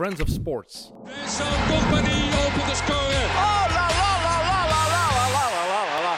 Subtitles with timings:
[0.00, 0.92] Friends of Sports.
[1.26, 3.20] Zo'n compagnie opent de score.
[3.36, 6.16] Oh, la la la la la la la la la la la.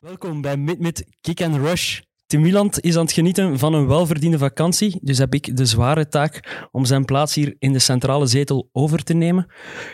[0.00, 2.00] Welkom bij Mid-Mid Kick and Rush.
[2.32, 6.08] Tim Wieland is aan het genieten van een welverdiende vakantie, dus heb ik de zware
[6.08, 9.46] taak om zijn plaats hier in de centrale zetel over te nemen.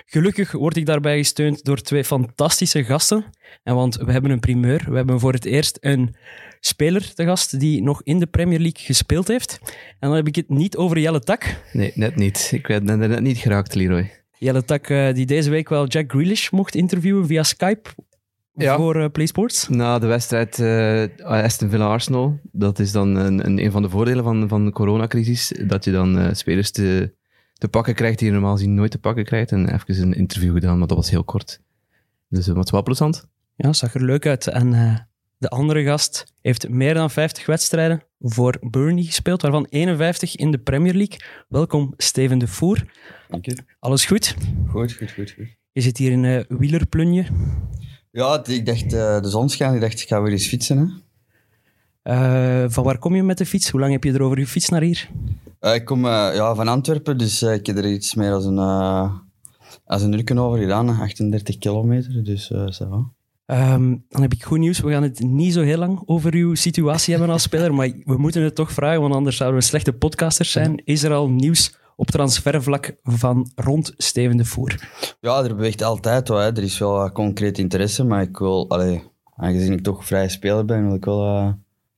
[0.04, 3.25] Gelukkig word ik daarbij gesteund door twee fantastische gasten.
[3.62, 4.85] En want we hebben een primeur.
[4.89, 6.16] We hebben voor het eerst een
[6.61, 9.59] speler te gast die nog in de Premier League gespeeld heeft.
[9.98, 11.57] En dan heb ik het niet over Jelle Tak.
[11.73, 12.50] Nee, net niet.
[12.52, 14.11] Ik ben er net niet geraakt, Leroy.
[14.39, 17.90] Jelle Tak eh, die deze week wel Jack Grealish mocht interviewen via Skype
[18.58, 18.76] Ja.
[18.76, 19.68] voor eh, PlaySports.
[19.68, 24.25] Na de wedstrijd eh, Aston Villa-Arsenal, dat is dan een, een, een van de voordelen
[24.25, 27.14] van, van de coronacrisis, dat je dan eh, spelers te,
[27.53, 29.53] te pakken krijgt die je normaal gezien nooit te pakken krijgt.
[29.53, 31.61] En even een interview gedaan, maar dat was heel kort.
[32.28, 33.28] Dus uh, wat wel plezant.
[33.56, 34.47] Ja, zag er leuk uit.
[34.47, 34.98] En eh,
[35.39, 40.59] de andere gast heeft meer dan 50 wedstrijden voor Burnley gespeeld, waarvan 51 in de
[40.59, 41.19] Premier League.
[41.48, 42.84] Welkom, Steven de Voer.
[43.28, 43.59] Dank je.
[43.78, 44.36] Alles goed?
[44.67, 45.31] Goed, goed, goed.
[45.31, 45.56] goed.
[45.72, 47.27] Je zit hier in uh, wielerplunje.
[48.11, 49.75] Ja, ik dacht, eh, de zon schijnt.
[49.75, 50.78] Ik dacht, ik ga weer eens fietsen.
[50.78, 50.87] Hè.
[52.03, 53.70] Eh, van waar kom je met de fiets?
[53.70, 55.09] Hoe lang heb je erover gefietst naar hier?
[55.61, 58.59] Eh, ik kom ja, van Antwerpen, dus ik heb er iets meer als een,
[59.84, 60.89] als een uur over gedaan.
[61.01, 62.47] 38 kilometer, dus
[62.79, 63.12] va.
[63.47, 64.81] Ehm, dan heb ik goed nieuws.
[64.81, 68.17] We gaan het niet zo heel lang over uw situatie hebben als speler, maar we
[68.17, 70.83] moeten het toch vragen, want anders zouden we slechte podcasters zijn.
[70.84, 74.89] Is er al nieuws op transfervlak van rond Steven de Voer?
[75.21, 76.39] Ja, er beweegt altijd wat.
[76.39, 76.47] Hè.
[76.47, 79.03] Er is wel concreet interesse, maar ik wil, allee,
[79.37, 81.53] aangezien ik toch vrije speler ben, wil ik wel eh,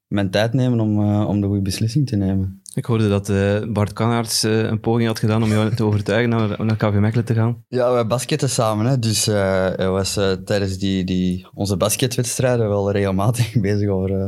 [0.06, 2.60] mijn tijd nemen om, eh, om de goede beslissing te nemen.
[2.74, 6.28] Ik hoorde dat eh, Bart Kannaerts eh, een poging had gedaan om jou te overtuigen
[6.28, 7.64] naar, naar KV Mechelen te gaan.
[7.68, 8.86] Ja, wij basketten samen.
[8.86, 8.98] Hè.
[8.98, 14.26] Dus eh, hij was eh, tijdens die, die, onze basketwedstrijden wel regelmatig bezig over, eh,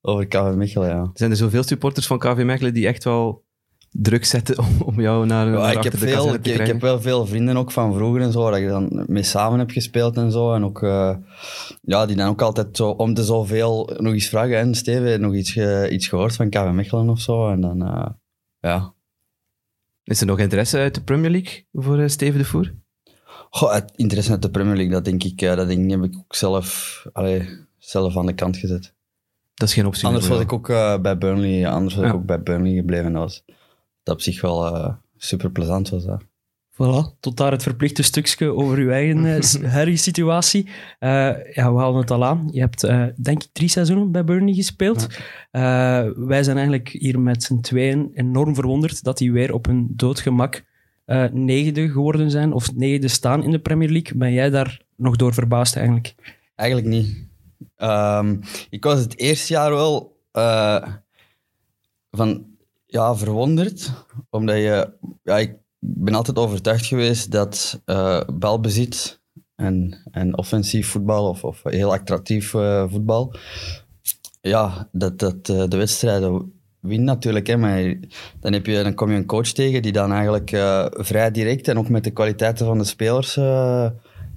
[0.00, 0.88] over KV Mechelen.
[0.88, 1.10] Ja.
[1.14, 3.43] Zijn er zoveel supporters van KV Mechelen die echt wel
[3.96, 6.66] druk zetten om, om jou naar, Ja, naar ik, heb de veel, ik, te ik
[6.66, 9.70] heb wel veel vrienden ook van vroeger en zo, dat ik dan mee samen heb
[9.70, 10.54] gespeeld en zo.
[10.54, 11.16] En ook, eh,
[11.82, 14.58] ja, die dan ook altijd zo om de zoveel nog eens vragen.
[14.58, 15.56] En Steven, nog iets,
[15.90, 17.50] iets gehoord van KV Mechelen of zo?
[17.50, 18.06] En dan, eh,
[18.60, 18.94] ja.
[20.04, 22.74] Is er nog interesse uit de Premier League voor eh, Steven de Voer?
[23.50, 26.16] Goh, het interesse uit de Premier League, dat denk ik, dat denk ik, heb ik
[26.16, 28.94] ook zelf, allee, zelf aan de kant gezet.
[29.54, 30.66] Dat is geen optie Anders was ik ook
[31.02, 32.10] bij Burnley, anders was Ja.
[32.10, 33.12] ik ook bij Burnley gebleven.
[33.12, 33.44] Dat was
[34.04, 36.04] dat op zich wel super plezant was.
[36.04, 36.24] Dat.
[36.74, 40.68] Voilà, tot daar het verplichte stukje over uw eigen eh, huidige situatie.
[40.98, 42.48] Eh, ja, we halen het al aan.
[42.52, 45.06] Je hebt, eh, denk ik, drie seizoenen bij Burnley gespeeld.
[45.50, 49.92] Eh, wij zijn eigenlijk hier met z'n tweeën enorm verwonderd dat die weer op hun
[49.96, 50.64] doodgemak
[51.04, 54.18] eh negende geworden zijn, of negende staan in de Premier League.
[54.18, 56.14] Ben jij daar nog door verbaasd eigenlijk?
[56.54, 57.26] Eigenlijk niet.
[57.76, 58.36] Ehm,
[58.70, 60.86] ik was het eerste jaar wel eh,
[62.10, 62.46] van,
[62.94, 63.92] ja, verwonderd,
[64.30, 64.92] omdat je...
[65.22, 69.20] Ja, ik ben altijd overtuigd geweest dat eh, balbezit
[69.54, 73.34] en, en offensief voetbal, of, of heel attractief eh, voetbal,
[74.40, 77.46] ja, dat, dat eh, de wedstrijden wint natuurlijk.
[77.46, 77.94] Hè, maar
[78.40, 80.50] dan, heb je, dan kom je een coach tegen die dan eigenlijk
[80.90, 83.36] vrij direct en ook met de kwaliteiten van de spelers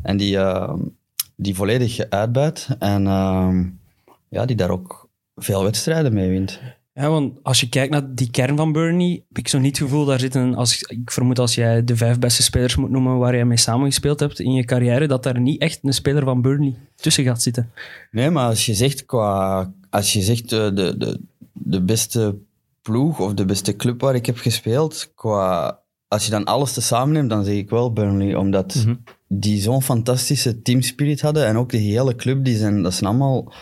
[0.02, 0.74] en die, eh,
[1.36, 2.68] die volledig uitbuit.
[2.80, 3.04] En
[4.30, 6.60] ja, die daar ook veel wedstrijden mee wint.
[7.00, 9.88] Ja, want als je kijkt naar die kern van Burnley, heb ik zo niet het
[9.88, 13.36] gevoel, daar zitten, als, ik vermoed als jij de vijf beste spelers moet noemen waar
[13.36, 16.76] jij mee samengespeeld hebt in je carrière, dat daar niet echt een speler van Burnley
[16.96, 17.72] tussen gaat zitten.
[18.12, 21.20] Nee, maar als je zegt, qua, als je zegt eh, de, de,
[21.54, 22.36] de beste
[22.82, 27.14] ploeg of de beste club waar ik heb gespeeld, qua, als je dan alles tezamen
[27.14, 28.36] neemt, dan zeg ik wel Burnley.
[28.36, 28.96] Omdat Mhm.
[29.28, 33.54] die zo'n fantastische teamspirit hadden en ook de hele club, die zijn, dat zijn allemaal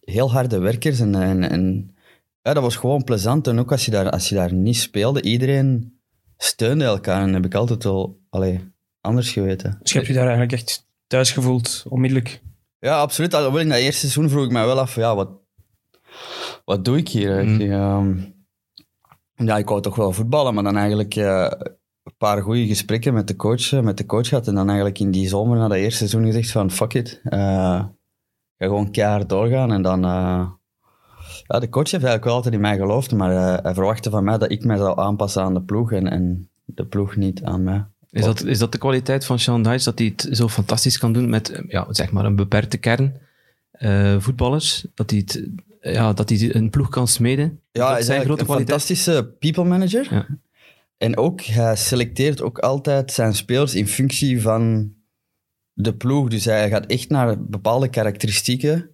[0.00, 1.00] heel harde werkers.
[1.00, 1.94] En, en, en
[2.42, 3.46] ja, dat was gewoon plezant.
[3.46, 6.00] En ook als je daar, als je daar niet speelde, iedereen
[6.36, 7.20] steunde elkaar.
[7.20, 9.78] En dat heb ik altijd wel allee, anders geweten.
[9.82, 12.42] Dus je hebt je daar eigenlijk echt thuis gevoeld, onmiddellijk.
[12.78, 13.34] Ja, absoluut.
[13.34, 15.30] Alhoewel in dat eerste seizoen vroeg ik mij wel af, ja, wat,
[16.64, 17.44] wat doe ik hier?
[17.44, 17.60] Mm.
[17.60, 18.18] Ik, ehm,
[19.34, 21.50] ja, ik wou toch wel voetballen, maar dan eigenlijk eh,
[22.02, 24.48] een paar goede gesprekken met de coach, eh, met de coach gehad.
[24.48, 27.20] En dan eigenlijk in die zomer na dat eerste seizoen gezegd van, fuck it.
[27.24, 27.84] eh,
[28.58, 29.72] ga gewoon keihard doorgaan.
[29.72, 30.04] En dan...
[31.50, 34.24] ja, de coach heeft eigenlijk wel altijd in mij geloofd, maar eh, hij verwachtte van
[34.24, 37.62] mij dat ik mij zou aanpassen aan de ploeg en, en de ploeg niet aan
[37.62, 37.84] mij.
[38.10, 41.12] Is dat, is dat de kwaliteit van Sean Dyche, dat hij het zo fantastisch kan
[41.12, 43.20] doen met eh, ja, zeg maar een beperkte kern
[43.70, 44.86] eh, voetballers?
[44.94, 45.48] Dat hij, het,
[45.80, 47.60] ja, dat hij een ploeg kan smeden?
[47.72, 48.80] Ja, hij dat is zijn grote een kwaliteit?
[48.80, 50.06] fantastische people manager.
[50.10, 50.26] Ja.
[50.96, 54.92] En ook, hij selecteert ook altijd zijn spelers in functie van
[55.72, 56.28] de ploeg.
[56.28, 58.90] Dus hij gaat echt naar bepaalde karakteristieken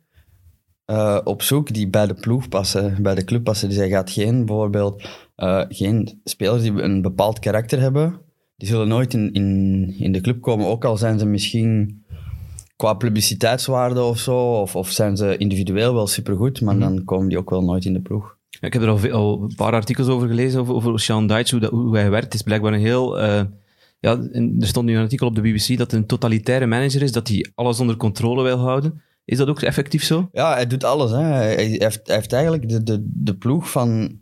[0.86, 3.68] eh, op zoek die bij de ploeg passen, bij de club passen.
[3.68, 8.20] Dus hij gaat geen, bijvoorbeeld, eh, geen spelers die een bepaald karakter hebben,
[8.56, 10.66] die zullen nooit in, in, in de club komen.
[10.66, 12.04] Ook al zijn ze misschien
[12.76, 17.38] qua publiciteitswaarde of zo, of, of zijn ze individueel wel supergoed, maar dan komen die
[17.38, 18.36] ook wel nooit in de ploeg.
[18.60, 21.70] Ik heb er al, een paar artikels over gelezen, over, over Sean Dyche, hoe, dat-
[21.70, 22.24] hoe hij werkt.
[22.24, 23.18] Het is blijkbaar een heel...
[23.20, 23.42] eh,
[24.00, 27.28] ja, er stond nu een artikel op de BBC dat een totalitaire manager is, dat
[27.28, 29.02] hij alles onder controle wil houden.
[29.26, 30.28] Is dat ook effectief zo?
[30.32, 31.10] Ja, hij doet alles.
[31.10, 31.22] Hè.
[31.22, 34.20] Hij, heeft, hij heeft eigenlijk de, de, de ploeg van,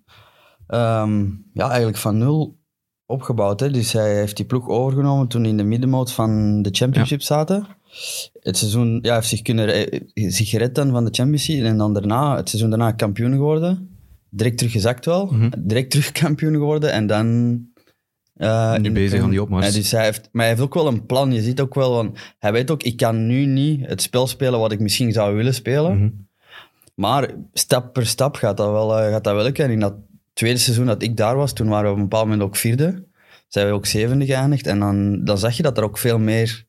[0.66, 2.58] ehm, ja, eigenlijk van nul
[3.06, 3.60] opgebouwd.
[3.60, 3.70] Hè.
[3.70, 7.66] Dus hij heeft die ploeg overgenomen toen in de middenmoot van de Championship zaten.
[8.40, 11.78] Het seizoen, ja, hij heeft zich, kunnen, zich gered dan van de Champions League en
[11.78, 13.98] dan daarna, het seizoen daarna kampioen geworden.
[14.30, 15.32] Direct teruggezakt wel.
[15.58, 17.58] Direct terug kampioen geworden en dan...
[18.34, 19.72] eh, Nu bezig aan die opmars.
[19.72, 21.32] Dus hij heeft, maar hij heeft ook wel een plan.
[21.32, 24.60] Je ziet ook wel, van, hij weet ook, ik kan nu niet het spel spelen
[24.60, 25.96] wat ik misschien zou willen spelen.
[25.98, 26.10] Mhm.
[26.94, 29.64] Maar stap per stap gaat dat wel, eh, gaat dat wel lukken.
[29.64, 29.94] En in dat
[30.32, 33.06] tweede seizoen dat ik daar was, toen waren we op een bepaald moment ook vierde.
[33.48, 34.66] Zijn we ook zevende geëindigd.
[34.66, 36.64] En dan, dan zag je dat er ook veel meer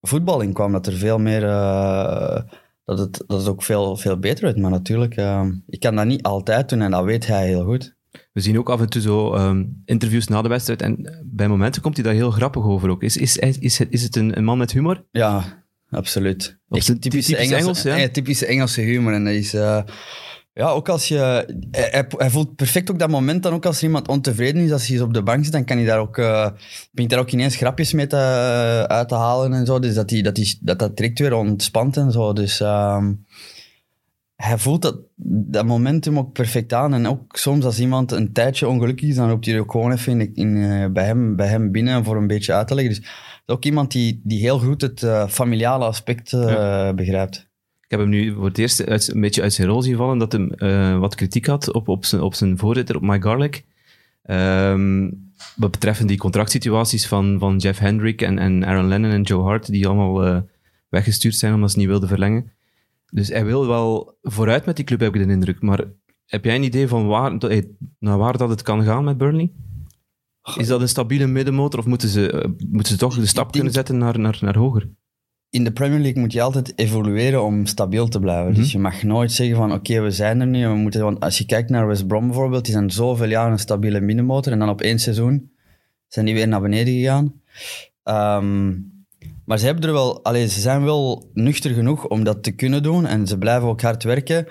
[0.00, 0.72] voetbal in kwam.
[0.72, 1.44] Dat er veel meer...
[1.44, 2.42] eh,
[2.84, 4.56] dat, het, dat het ook veel, veel beter werd.
[4.56, 5.14] Maar natuurlijk,
[5.66, 7.98] ik kan dat niet altijd doen en dat weet hij heel goed.
[8.32, 11.82] We zien ook af en toe zo ehm, interviews na de wedstrijd en bij momenten
[11.82, 13.02] komt hij daar heel grappig over ook.
[13.02, 15.04] Is, is, is, is het, is het een, een man met humor?
[15.10, 16.58] Ja, absoluut.
[16.68, 17.96] Of zijn typisch Engels, ja?
[17.96, 19.12] eh, typische Engelse humor.
[19.12, 19.54] En dat is...
[19.54, 19.82] eh,
[20.52, 21.16] ja, ook als je...
[21.70, 24.72] Hij, hij- hij voelt perfect ook dat moment dan ook als er iemand ontevreden is,
[24.72, 26.18] als hij op de bank zit, dan kan hij daar ook...
[26.18, 26.48] eh
[26.92, 28.16] begint daar ook ineens grapjes mee te,
[28.88, 29.78] uit te halen en zo.
[29.78, 32.32] Dus dat hij, dat, hij, dat dat direct weer ontspant en zo.
[32.32, 32.60] Dus...
[32.60, 33.12] ehm,
[34.40, 34.98] hij voelt dat,
[35.46, 36.94] dat momentum ook perfect aan.
[36.94, 39.92] En ook soms als iemand een tijdje ongelukkig is, dan roept hij er ook gewoon
[39.92, 42.94] even in, in, eh, bij, hem, bij hem binnen voor een beetje uit te leggen.
[42.94, 43.10] Dus
[43.46, 47.48] ook iemand die, die heel goed het eh, familiale aspect eh, begrijpt.
[47.80, 50.18] Ik heb hem nu voor het eerst uit, een beetje uit zijn rol zien vallen,
[50.18, 53.64] dat hij wat kritiek had op, op, zijn, op zijn voorzitter, op Mike Garlick.
[54.22, 55.10] Ehm,
[55.56, 59.66] wat betreffend die contractsituaties van, van Jeff Hendrick en, en Aaron Lennon en Joe Hart,
[59.66, 60.44] die allemaal
[60.88, 62.52] weggestuurd zijn omdat ze niet wilden verlengen.
[63.10, 65.62] Dus hij wil wel vooruit met die club, heb ik de indruk.
[65.62, 65.84] Maar
[66.26, 67.36] heb jij een idee van waar,
[67.98, 69.52] naar waar dat het kan gaan met Burnley?
[70.56, 73.72] Is dat een stabiele middenmotor of moeten ze, eh, moeten ze toch de stap kunnen
[73.72, 74.88] zetten naar, naar, naar hoger?
[75.50, 78.54] In de Premier League moet je altijd evolueren om stabiel te blijven.
[78.54, 80.66] Dus je mag nooit zeggen van oké, we zijn er nu.
[80.68, 83.58] We moeten, want als je kijkt naar West Brom bijvoorbeeld, die zijn zoveel jaar een
[83.58, 84.52] stabiele middenmotor.
[84.52, 85.50] En dan op één seizoen
[86.06, 87.40] zijn die weer naar beneden gegaan.
[88.02, 88.72] Ehm,
[89.50, 92.82] maar ze, hebben er wel, allee, ze zijn wel nuchter genoeg om dat te kunnen
[92.82, 93.06] doen.
[93.06, 94.46] En ze blijven ook hard werken.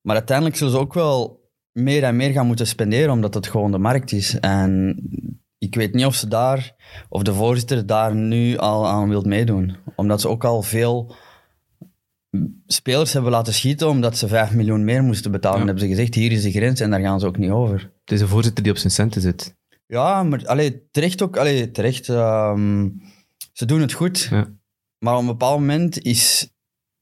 [0.00, 1.40] Maar uiteindelijk zullen ze ook wel
[1.72, 4.38] meer en meer gaan moeten spenderen, omdat het gewoon de markt is.
[4.40, 5.00] En
[5.58, 6.74] ik weet niet of ze daar,
[7.08, 9.76] of de voorzitter daar nu al aan wil meedoen.
[9.96, 11.14] Omdat ze ook al veel
[12.66, 15.56] spelers hebben laten schieten, omdat ze 5 miljoen meer moesten betalen.
[15.56, 15.60] Ja.
[15.60, 17.92] En hebben ze gezegd, hier is de grens en daar gaan ze ook niet over.
[18.00, 19.56] Het is een voorzitter die op zijn centen zit.
[19.86, 21.36] Ja, maar allee, terecht ook.
[21.36, 22.08] Allee, terecht.
[22.08, 22.88] ehm,
[23.54, 24.28] ze doen het goed.
[24.30, 24.48] Ja.
[24.98, 26.48] Maar op een bepaald moment is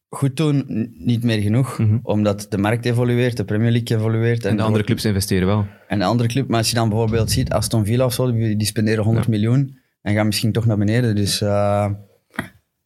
[0.08, 0.64] goed doen
[0.98, 1.78] niet meer genoeg.
[1.78, 1.98] Mhm.
[2.02, 4.44] Omdat de markt evolueert, de Premier League evolueert.
[4.44, 5.66] En de er andere clubs investeren wel.
[5.88, 8.56] En de andere club, maar als je dan bijvoorbeeld ziet, Aston Villa of zo, die,
[8.56, 9.30] die spenderen 100 Ja.
[9.30, 11.14] miljoen en gaan misschien toch naar beneden.
[11.14, 11.90] Dus eh,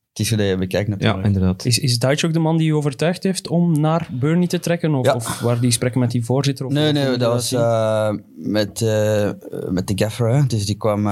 [0.08, 1.26] het is hoe dat je bekijkt Ja, natuurlijk.
[1.26, 1.64] inderdaad.
[1.64, 4.94] Is, is Duits ook de man die je overtuigd heeft om naar Burnley te trekken?
[4.94, 5.14] Of, Ja.
[5.14, 6.66] of waar die gesprekken met die voorzitter?
[6.66, 9.30] Of Nee, nee, dat was eh, met, eh,
[9.68, 10.28] met de gaffer.
[10.34, 10.46] Hè.
[10.46, 11.06] Dus die kwam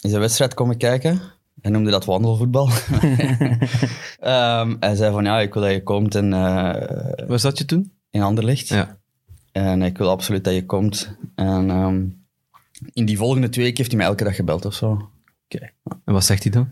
[0.00, 1.20] in zijn wedstrijd komen kijken.
[1.64, 2.68] Hij noemde dat wandelvoetbal.
[4.20, 7.64] Ehm hij zei van, ja, ik wil dat je komt en, eh, Waar zat je
[7.64, 7.92] toen?
[8.10, 8.68] in Anderlecht.
[8.68, 8.98] Ja.
[9.52, 11.16] En ik wil absoluut dat je komt.
[11.34, 12.04] En ehm,
[12.92, 15.08] in die volgende twee weken heeft hij mij elke dag gebeld of zo.
[16.04, 16.70] En wat zegt hij dan?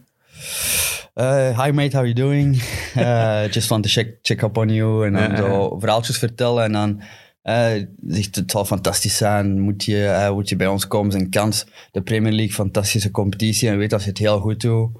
[1.15, 2.63] Uh, hi mate, how you doing?
[2.97, 5.07] Uh, just want to check, check up on you.
[5.07, 6.65] En dan Ja, ja, zo verhaaltjes vertellen.
[6.65, 7.07] En dan eh,
[8.07, 9.61] zegt het zal fantastisch zijn.
[9.61, 11.15] Moet je, eh, moet je bij ons komen?
[11.15, 11.67] Is een kans.
[11.91, 13.69] De Premier League, fantastische competitie.
[13.69, 14.91] En weet dat je het heel goed doet.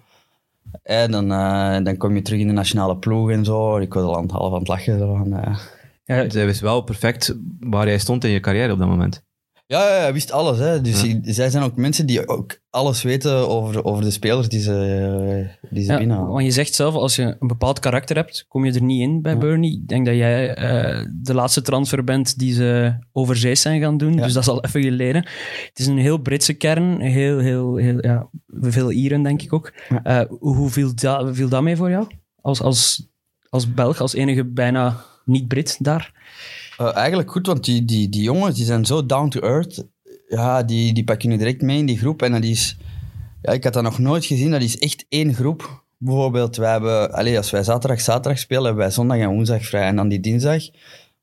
[0.83, 3.77] En dan, eh, dan kom je terug in de nationale ploeg en zo.
[3.77, 4.99] Ik was al aan het half aan het lachen.
[4.99, 5.59] Zo van, eh.
[6.05, 9.23] Ja, Zij wist wel perfect waar jij stond in je carrière op dat moment.
[9.73, 10.59] Ja, ja, hij wist alles.
[10.59, 10.81] Hè.
[10.81, 15.49] Dus zij zijn ook mensen die ook alles weten over, over de spelers die ze,
[15.71, 16.33] die ze Ja, binnenhalen.
[16.33, 19.23] want je zegt zelf, als je een bepaald karakter hebt, kom je er niet in
[19.23, 19.71] bij Burnley.
[19.71, 24.15] Ik denk dat jij eh, de laatste transfer bent die ze overzees zijn gaan doen.
[24.15, 24.23] Ja.
[24.23, 25.23] Dus dat is al even geleden.
[25.69, 27.01] Het is een heel Britse kern.
[27.01, 28.29] Heel, heel, heel, ja,
[28.61, 29.73] veel Ieren, denk ik ook.
[30.03, 32.07] Eh, hoe viel dat, viel dat mee voor jou?
[32.41, 33.09] Als, als,
[33.49, 36.13] als Belg, als enige bijna niet-Brit daar?
[36.89, 39.87] Eh, eigenlijk goed, want die, die, die jongens die zijn zo down to earth.
[40.29, 42.23] Ja, die, die pakken je direct mee in die groep.
[42.23, 42.77] En dat is...
[43.43, 44.51] Ja, ik had dat nog nooit gezien.
[44.51, 45.85] Dat is echt één groep.
[45.99, 47.13] Bijvoorbeeld, wij hebben...
[47.13, 49.87] Allez, als wij zaterdag, zaterdag spelen, hebben wij zondag en woensdag vrij.
[49.87, 50.63] En dan die dinsdag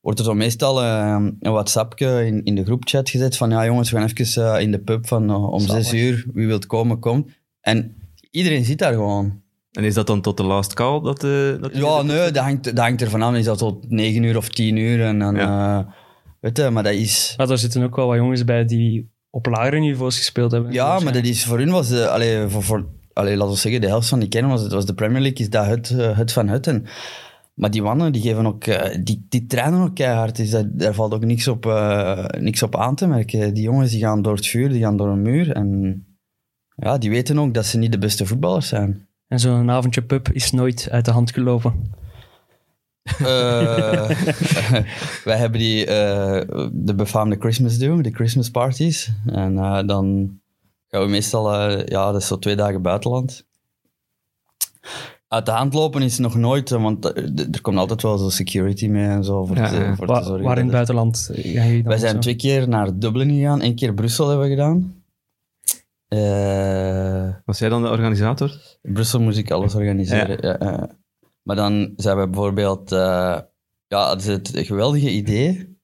[0.02, 3.92] wordt er zo meestal eh, een WhatsAppje in, in de groepchat gezet van ja jongens,
[3.92, 5.86] we gaan even eh, in de pub van eh, om Zalig.
[5.86, 7.30] zes uur, wie wilt komen, komt.
[7.62, 7.96] En
[8.32, 9.42] iedereen zit daar gewoon.
[9.72, 11.02] En is dat dan tot de last call?
[11.02, 13.36] Dat, eh, dat Ja, nee, dat hangt, dat hangt ervan af.
[13.36, 15.06] Is dat tot negen uur of tien uur?
[15.06, 15.80] En dan, eh,
[16.40, 17.34] weet je, maar dat is...
[17.38, 20.72] Maar daar zitten ook wel wat jongens bij die op lagere niveaus gespeeld hebben.
[20.72, 23.82] Ja, maar dat is voor hun was de, allee, voor, voor, allee, laten we zeggen,
[23.82, 26.18] de helft van die kennen was, het was de Premier League, is dat het, eh,
[26.18, 26.68] het van het.
[26.68, 26.86] En,
[27.54, 28.66] maar die mannen, die geven ook,
[29.04, 32.76] die, die trainen ook keihard, dus dat, daar valt ook niks op, eh, niks op
[32.76, 33.54] aan te merken.
[33.54, 36.04] Die jongens die gaan door het vuur, die gaan door een muur en
[36.76, 39.09] ja, die weten ook dat ze niet de beste voetballers zijn.
[39.30, 41.92] En zo'n avondje pub is nooit uit de hand gelopen.
[43.04, 44.10] Eh,
[45.30, 49.12] wij hebben die, eh, de befaamde Christmas do, de Christmas parties.
[49.26, 50.38] En eh, dan
[50.88, 53.48] gaan we meestal, ja, dat is zo twee dagen buitenland.
[55.28, 57.06] Uit de hand lopen is nog nooit, want
[57.54, 60.24] er komt altijd wel zo security mee en zo voor, Ja, te, voor te Waar,
[60.24, 60.46] zorgen.
[60.46, 61.30] waar in het buitenland
[61.84, 62.20] Wij zijn zo?
[62.20, 64.99] twee keer naar Dublin gegaan, één keer Brussel hebben we gedaan.
[66.10, 68.78] Eh, Was jij dan de organisator?
[68.82, 70.38] in Brussel moest ik alles organiseren.
[70.42, 70.56] Ja.
[70.60, 70.90] ja.
[71.44, 72.92] Maar dan zijn we bijvoorbeeld...
[72.92, 73.38] eh,
[73.88, 75.78] ja, het is het geweldige idee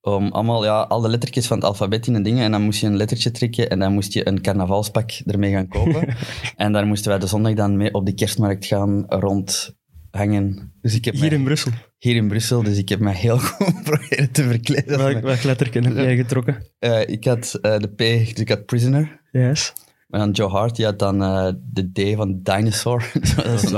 [0.00, 2.80] om allemaal, ja, al de lettertjes van het alfabet in een ding en dan moest
[2.80, 6.14] je een lettertje trekken en dan moest je een carnavalspak ermee gaan kopen.
[6.56, 10.72] en daar moesten wij de zondag dan mee op de kerstmarkt gaan rondhangen.
[10.80, 11.72] Dus ik heb Hier mij- in Brussel.
[12.04, 14.98] Hier in Brussel, dus ik heb mij heel goed proberen te verkleden.
[14.98, 16.62] Welk, welk letterken heb jij getrokken?
[16.78, 19.20] Eh, ik had eh, de P, dus ik had Prisoner.
[19.32, 19.72] Yes.
[20.10, 23.12] En dan Joe Hart, die had dan eh, de D van Dinosaur.
[23.36, 23.72] dat is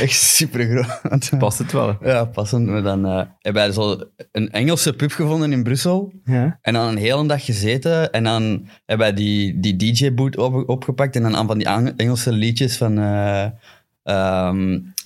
[0.00, 1.38] echt super groot.
[1.38, 1.96] Past het wel?
[2.02, 2.66] Ja, passend.
[2.66, 3.04] Maar dan
[3.38, 3.98] hebben wij zo
[4.32, 6.12] een Engelse pub gevonden in Brussel.
[6.24, 6.58] Ja.
[6.62, 8.12] En dan een hele dag gezeten.
[8.12, 11.16] En dan hebben wij die, die DJ-boot op, opgepakt.
[11.16, 12.98] En dan aan van die Engelse liedjes van...
[12.98, 13.46] eh,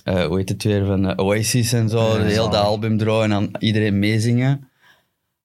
[0.05, 0.85] eh, hoe heet het weer?
[0.85, 2.17] Van eh, Oasis en zo.
[2.17, 4.69] de hele dat album draaien en dan iedereen meezingen.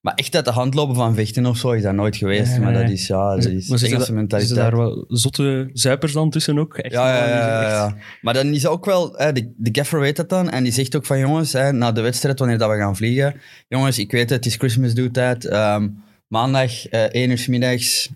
[0.00, 2.50] Maar echt uit de hand lopen van vechten of zo is dat nooit geweest.
[2.50, 2.82] Nee, maar nee.
[2.82, 4.56] dat is, ja, dat is Maar Engelse daar- mentaliteit.
[4.58, 6.76] daar wel zotte zuipers dan tussen ook?
[6.76, 7.96] Echt, Ja, ja, ja, echt- ja.
[8.22, 10.50] Maar dan is ook wel, hè, de, de gaffer weet dat dan.
[10.50, 13.34] En die zegt ook van jongens, hè, na de wedstrijd, wanneer dat we gaan vliegen.
[13.68, 15.44] Jongens, ik weet het, het is Christmas do tijd.
[15.44, 15.88] Ehm,
[16.28, 18.10] maandag, eh 1 uur 's middags,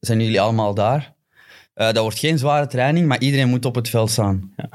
[0.00, 1.14] zijn jullie allemaal daar.
[1.74, 4.52] Dat wordt geen zware training, maar iedereen moet op het veld staan.
[4.56, 4.68] Ja.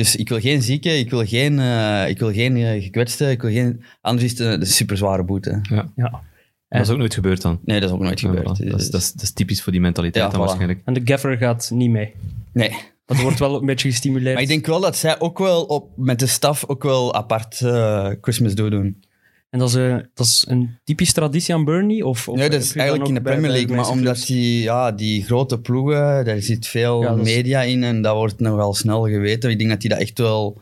[0.00, 3.42] Dus ik wil geen zieke, ik wil geen, eh, ik wil geen eh, gekwetste, ik
[3.42, 3.82] wil geen...
[4.00, 5.60] Anders is het een, een super zware boete.
[5.96, 6.22] Ja.
[6.68, 7.60] Dat is ook nooit gebeurd dan.
[7.64, 8.46] Nee, dat is ook nooit Ja, gebeurd.
[8.62, 8.66] voilà.
[8.70, 10.44] dat, is, dat, is, dat is typisch voor die mentaliteit Ja, dan voilà.
[10.44, 10.80] waarschijnlijk.
[10.84, 12.12] En de gaffer gaat niet mee.
[12.52, 12.70] Nee.
[13.06, 14.32] Want er wordt wel een beetje gestimuleerd.
[14.34, 17.60] Maar ik denk wel dat zij ook wel op, met de staf ook wel apart
[17.60, 19.02] eh, Christmas do doen.
[19.50, 22.02] En dat is, eh, dat is een typische traditie aan Burnley?
[22.02, 25.24] Of, of nee, dat is eigenlijk in de Premier League, maar omdat die, ja, die
[25.24, 29.02] grote ploegen, daar zit veel Ja, dat is- media in en dat wordt nogal snel
[29.08, 29.50] geweten.
[29.50, 30.60] Ik denk dat die dat echt wel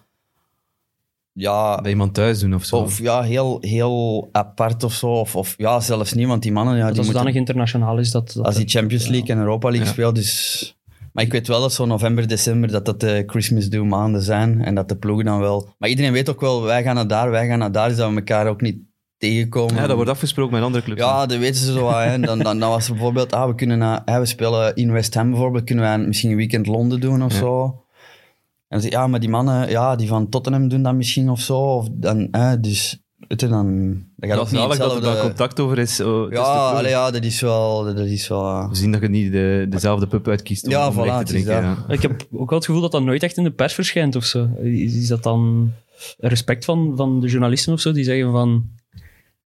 [1.32, 2.76] ja, Bij iemand thuis doen of zo.
[2.76, 5.06] of, ja heel, heel apart of zo.
[5.06, 8.10] Of, of ja, zelfs niet, want die mannen, ja, Dat die dat moeten, internationaal is
[8.10, 8.32] dat...
[8.32, 9.92] dat als die Champions League en Europa League Ja.
[9.92, 10.76] speelt, dus...
[11.18, 14.64] Maar ik weet wel dat zo november, december, dat dat de Christmas do maanden zijn
[14.64, 15.68] en dat de ploegen dan wel...
[15.78, 18.10] Maar iedereen weet ook wel, wij gaan naar daar, wij gaan naar daar, dus dat
[18.10, 18.78] we elkaar ook niet
[19.16, 19.74] tegenkomen.
[19.74, 21.00] ja, dat wordt afgesproken met andere clubs.
[21.00, 21.90] Ja, dat weten ze zo.
[21.90, 22.18] Hè.
[22.26, 25.14] Dan, dan, dan was er bijvoorbeeld, ah, we, kunnen naar, hè, we spelen in West
[25.14, 27.38] Ham bijvoorbeeld, kunnen wij misschien een weekend Londen doen of Ja.
[27.38, 27.64] zo.
[27.64, 27.72] En
[28.68, 31.40] dan zeg ik, ja, maar die mannen ja, die van Tottenham doen dat misschien of
[31.40, 31.58] zo.
[31.58, 35.78] Of dan, hè, dus je, dan, dat ook is niet dat er daar contact over
[35.78, 36.00] is.
[36.00, 37.84] oh, ja, allee, ja, dat is wel...
[37.84, 40.94] Dat is wel We zien dat je niet de, dezelfde pub uitkiest om, Ja, om
[40.94, 41.62] voilà, te het is drinken.
[41.62, 41.84] Ja.
[41.88, 44.24] Ik heb ook wel het gevoel dat dat nooit echt in de pers verschijnt of
[44.24, 44.48] zo.
[44.62, 45.72] Is, is dat dan
[46.18, 47.92] respect van, van de journalisten of zo?
[47.92, 48.64] Die zeggen van...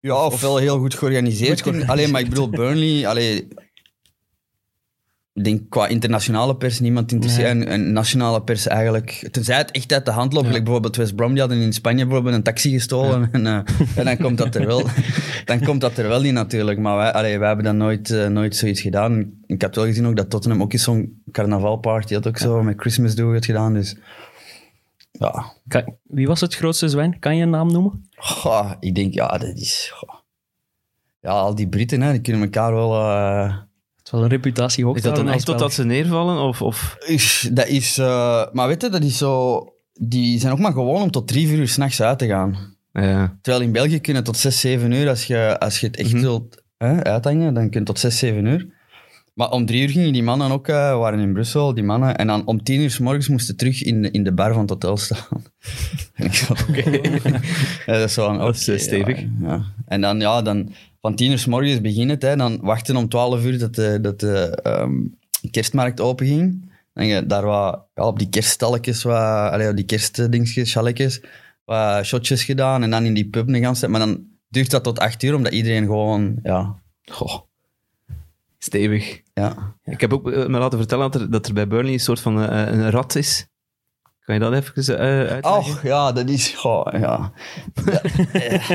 [0.00, 1.50] Ja, of wel heel goed georganiseerd.
[1.50, 1.98] Goed georganiseerd.
[1.98, 3.48] Alleen, maar ik bedoel, Burnley, allee,
[5.32, 7.48] denk qua internationale pers niemand interesseert.
[7.48, 10.46] En, en nationale pers eigenlijk, tenzij het echt uit de hand loopt.
[10.46, 13.28] Like bijvoorbeeld West Brom, die hadden in Spanje bijvoorbeeld een taxi gestolen.
[13.32, 13.60] En, eh,
[13.96, 14.82] en dan, komt dat er wel,
[15.44, 16.78] dan komt dat er wel in natuurlijk.
[16.78, 19.32] Maar wij, allee, wij hebben dan nooit, eh, nooit zoiets gedaan.
[19.46, 22.80] Ik heb wel gezien ook dat Tottenham ook eens zo'n carnavalparty had ook zo met
[22.80, 23.74] Christmas Do het gedaan.
[23.74, 23.96] Dus
[25.12, 27.18] ja, Kan- wie was het grootste zwijn?
[27.18, 28.08] Kan je een naam noemen?
[28.16, 29.90] Goh, ik denk, ja, dat is...
[29.94, 30.14] goh.
[31.20, 32.94] Ja, al die Britten, hè, die kunnen elkaar wel...
[32.94, 33.56] eh,
[34.00, 36.38] Het is wel een reputatie hoog Is dat dan echt totdat ze neervallen?
[36.42, 36.96] Of, of...
[37.06, 37.98] is- dat is...
[37.98, 39.64] eh, maar weet je, dat is zo...
[39.92, 42.56] Die zijn ook maar gewoon om tot drie, vier uur s'nachts uit te gaan.
[42.92, 43.36] Ja.
[43.42, 46.20] Terwijl in België kunnen tot zes, zeven uur, als je, als je het echt Mhm.
[46.22, 48.66] wilt hè, uithangen, dan kun je tot zes, zeven uur.
[49.34, 52.16] Maar om drie uur gingen die mannen ook, eh, we waren in Brussel, die mannen.
[52.16, 54.60] En dan om tien uur s morgens moesten terug in, de- in de bar van
[54.60, 55.26] het hotel staan.
[56.14, 56.54] En ik zo,
[57.86, 59.24] ja, dat is zo Dat is, eh, oké, stevig.
[59.40, 59.62] Ja.
[59.86, 63.08] En dan, ja, dan van tien uur s morgens begint het, hè, dan wachten om
[63.08, 64.92] twaalf uur dat de, dat de ehm,
[65.50, 66.68] kerstmarkt open ging.
[66.92, 71.20] En je daar wat, ja, op die kerststalletjes, wat, allee, op die kerstdingsjes, challetjes,
[71.64, 73.88] wat shotjes gedaan en dan in die pub een ganse.
[73.88, 76.80] Maar dan duurt dat tot acht uur, omdat iedereen gewoon, ja,
[77.10, 77.40] Goh.
[78.58, 79.22] Stevig.
[79.34, 79.76] ja.
[79.84, 82.20] Ik heb ook eh, me laten vertellen dat er, dat er bij Burnley een soort
[82.20, 83.46] van eh, een rat is.
[84.30, 85.50] Kan je dat even eh, uitleggen?
[85.52, 87.32] Oh, ja, dat is, goh, ja.
[87.84, 88.70] Ja, eh,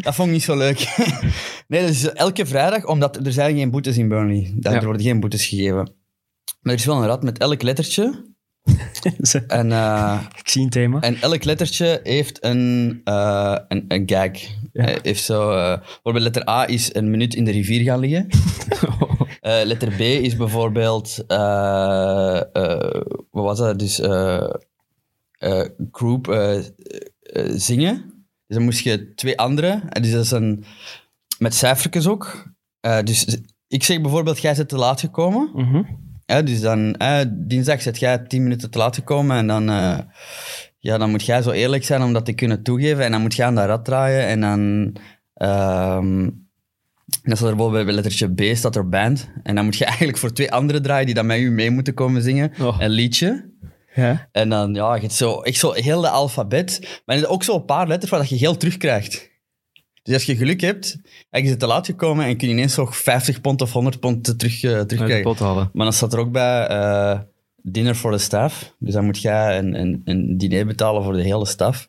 [0.00, 0.94] dat vond ik niet zo leuk.
[1.68, 4.52] nee, dat is elke vrijdag, omdat er zijn geen boetes in Burnley.
[4.56, 4.78] Daar Ja.
[4.78, 5.74] er worden geen boetes gegeven.
[6.60, 8.12] Maar er is wel een rad met elk lettertje.
[9.46, 11.00] En, eh, Ik zie een thema.
[11.00, 14.30] en elk lettertje heeft een, eh, een, een gag.
[15.02, 18.26] Heeft zo, eh, bijvoorbeeld letter A is een minuut in de rivier gaan liggen.
[19.40, 23.78] Eh, letter B is bijvoorbeeld, eh, eh, wat was dat?
[23.78, 23.98] Dus
[25.38, 26.64] eh, group eh, eh,
[27.54, 27.94] zingen.
[28.46, 30.64] Dus dan moest je twee andere, en dus dat is een,
[31.38, 32.52] met cijfertjes ook.
[33.04, 33.38] Dus
[33.68, 35.50] ik zeg bijvoorbeeld, jij bent te laat gekomen.
[36.26, 36.96] Ja, dus dan,
[37.30, 39.64] dinsdag zit jij tien minuten te laat gekomen en dan,
[40.78, 43.04] ja, dan moet jij zo eerlijk zijn om dat te kunnen toegeven.
[43.04, 44.92] En dan moet je aan dat rad draaien en dan,
[45.34, 46.30] ehm,
[47.22, 49.30] dan staat er bijvoorbeeld bij lettertje B staat er band.
[49.42, 51.94] En dan moet je eigenlijk voor twee anderen draaien die dan met u mee moeten
[51.94, 52.76] komen zingen, Oh.
[52.78, 53.52] een liedje.
[53.94, 54.28] Ja.
[54.32, 56.78] En dan, ja, je hebt zo, echt zo heel de alfabet.
[56.80, 59.32] Maar er zijn ook zo een paar letters waar dat je geld terugkrijgt.
[60.02, 60.96] Dus als je geluk hebt,
[61.30, 64.38] en je te laat gekomen en kun je ineens nog 50 pond of 100 pond
[64.38, 65.22] terug, de terugkrijgen.
[65.22, 65.70] pot halen.
[65.72, 67.18] Maar dan staat er ook bij eh,
[67.62, 68.74] dinner for the staff.
[68.78, 71.88] Dus dan moet jij een, een, een diner betalen voor de hele staf.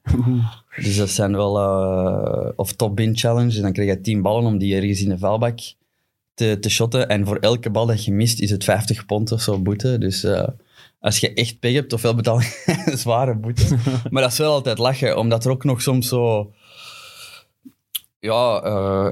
[0.75, 1.57] Dus dat zijn wel...
[1.59, 3.50] eh, of top bin challenge.
[3.50, 5.59] Dus dan krijg je 10 ballen om die ergens in de vuilbak
[6.33, 7.09] te, te shotten.
[7.09, 9.97] En voor elke bal dat je mist, is het 50 pond of zo boete.
[9.97, 10.24] Dus
[11.05, 13.75] als je echt pech hebt, ofwel betaal je een zware boete.
[14.12, 16.51] maar dat is wel altijd lachen, omdat er ook nog soms zo...
[18.19, 19.05] Ja, eh,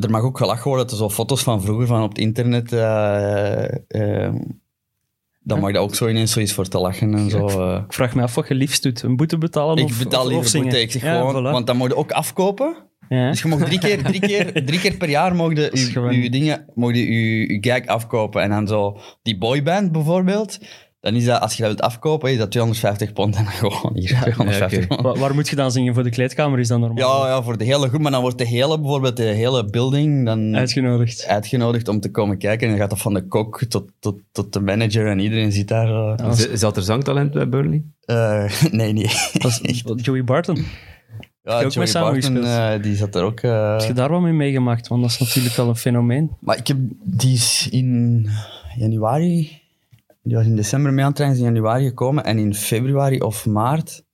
[0.00, 2.72] er mag ook gelachen worden dat er zo foto's van vroeger van op het internet...
[2.72, 4.32] eh,
[5.46, 7.46] dan mag dat ook zo ineens zoiets voor te lachen en zo.
[7.74, 9.02] Ik vraag me af wat je liefst doet.
[9.02, 10.66] Een boete betalen Ik of, betaal liever zingen?
[10.66, 10.80] boete.
[10.82, 11.50] Ik zeg Ja, gewoon, voilà.
[11.52, 12.76] want dan moet je ook afkopen.
[13.08, 13.30] Ja.
[13.30, 15.70] Dus je mag drie keer, drie keer, drie keer per jaar mogen je,
[16.10, 18.42] je, je dingen, mogen je, je, je gag afkopen.
[18.42, 20.58] En dan zo die boyband bijvoorbeeld.
[21.04, 23.36] Dan is dat, als je dat wilt afkopen, is dat 250 pond.
[23.36, 24.86] En dan gewoon hier, 250 ja, oké.
[24.86, 25.00] pond.
[25.02, 25.94] Wa- waar moet je dan zingen?
[25.94, 27.22] Voor de kleedkamer is dat normaal?
[27.22, 28.00] Ja, ja, voor de hele groep.
[28.00, 31.26] Maar dan wordt de hele, bijvoorbeeld de hele building dan Uitgenodigd.
[31.26, 32.62] uitgenodigd om te komen kijken.
[32.66, 35.68] En dan gaat dat van de kok tot, tot, tot de manager en iedereen zit
[35.68, 35.88] daar.
[35.88, 36.32] Ja.
[36.32, 37.82] Z- Zat er zangtalent bij Burnley?
[38.04, 39.10] Eh, nee, nee.
[39.32, 40.56] Dat is Joey Barton.
[40.56, 40.64] Heb
[41.42, 41.92] Ja, ook Joey?
[41.92, 43.40] Barton, eh, die zat er ook.
[43.40, 44.88] eh, je daar wat mee meegemaakt?
[44.88, 46.30] Want dat is natuurlijk wel een fenomeen.
[46.40, 48.26] Maar ik heb, die is in
[48.76, 49.62] januari,
[50.24, 52.24] die was in december mee aan het trainen, is in januari gekomen.
[52.24, 54.04] En in februari of maart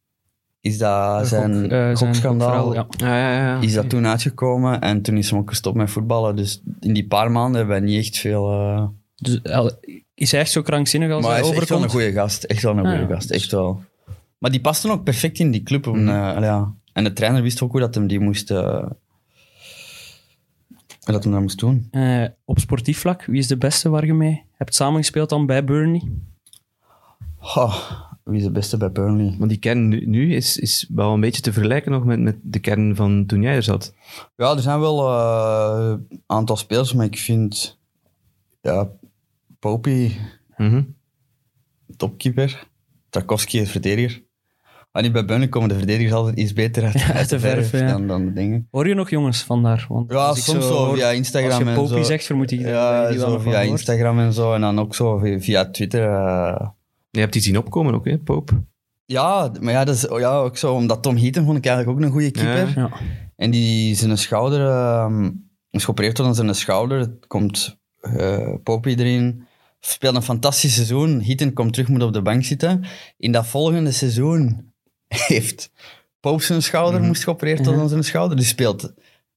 [0.61, 2.87] is dat zijn Gok- eh, zijn gokschandaal, ja.
[2.97, 3.61] Ja, ja, ja.
[3.61, 4.81] is dat toen uitgekomen.
[4.81, 6.37] En toen is hij ook gestopt met voetballen.
[6.37, 8.51] Dus in die paar maanden hebben wij niet echt veel...
[8.51, 9.71] eh, Dus, el-
[10.15, 12.07] is hij echt zo krankzinnig als maar hij hij is echt wel een overkomt?
[12.07, 12.45] goede gast.
[12.45, 13.15] Echt wel een Ah, goede ja.
[13.15, 13.83] gast, echt wel.
[14.39, 15.87] Maar die paste ook perfect in die club.
[15.87, 16.09] om, Mhm.
[16.09, 16.75] eh, allee, ja.
[16.93, 18.51] En de trainer wist ook hoe dat hem die moest...
[21.11, 21.89] eh, dat hem dat moest doen.
[21.91, 25.65] Eh, op sportief vlak, wie is de beste waar je mee hebt samengespeeld dan bij
[25.65, 26.03] Burnley?
[27.37, 27.77] Goh,
[28.25, 29.37] wie is de beste bij Burnley?
[29.39, 32.37] Maar die kern nu, nu is, is wel een beetje te vergelijken nog met, met
[32.43, 33.95] de kern van toen jij er zat.
[34.37, 37.79] Ja, er zijn wel eh, een aantal spelers, maar ik vind
[38.61, 38.89] ja,
[39.59, 40.17] Popey,
[40.57, 40.83] Mhm.
[41.97, 42.67] topkeeper,
[43.09, 44.23] Tarkovsky, verdediger.
[44.93, 47.87] Maar niet bij Burnley komen de verdedigers altijd iets beter uit, uit de verf, ja.
[47.87, 48.69] dan, dan de dingen.
[48.71, 49.87] Hoor je nog jongens vandaar?
[49.89, 52.03] Want Ja, soms zo, hoor- via Instagram Als je en zo.
[52.03, 53.67] zegt, vermoed ik dat Ja, je die wel zo via hoort.
[53.67, 54.55] Instagram en zo.
[54.55, 56.03] En dan ook zo via, via Twitter.
[56.05, 56.69] eh.
[57.11, 58.65] Je hebt die zien opkomen ook, hè, Pope?
[59.07, 60.75] Ja, maar ja, dat is ja, ook zo.
[60.75, 62.69] Omdat Tom Heaton vond ik eigenlijk ook een goede keeper.
[62.69, 62.73] Ja.
[62.77, 62.91] Ja.
[63.37, 65.31] En die zijn schouder ehm
[65.71, 66.99] is geopereerd door aan zijn schouder.
[66.99, 69.45] Het komt eh Popey erin.
[69.81, 71.23] Speelt een fantastisch seizoen.
[71.23, 72.85] Heaton komt terug, moet op de bank zitten.
[73.19, 74.70] In dat volgende seizoen
[75.15, 75.71] heeft
[76.21, 78.37] Pope zijn schouder moest geopereerd tot aan zijn schouder.
[78.37, 78.93] Dus speelt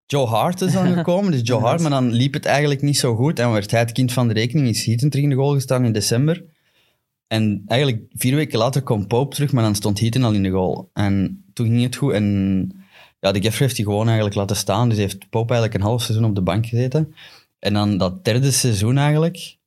[0.06, 1.32] Joe Hart is dan gekomen.
[1.32, 3.40] Dus Joe Hart, maar dan liep het eigenlijk niet zo goed.
[3.40, 4.68] En werd hij het kind van de rekening.
[4.68, 6.44] Is Heaton terug in de goal gestaan in december.
[7.28, 10.50] En eigenlijk vier weken later kwam Pope terug, maar dan stond Heaton al in de
[10.50, 10.90] goal.
[10.94, 12.14] En toen ging het goed.
[12.14, 12.70] En
[13.20, 14.90] ja, de Geffrey heeft die gewoon eigenlijk laten staan.
[14.90, 17.16] Dus heeft Pope eigenlijk een half seizoen op de bank gezeten.
[17.60, 19.58] En dan dat derde seizoen eigenlijk.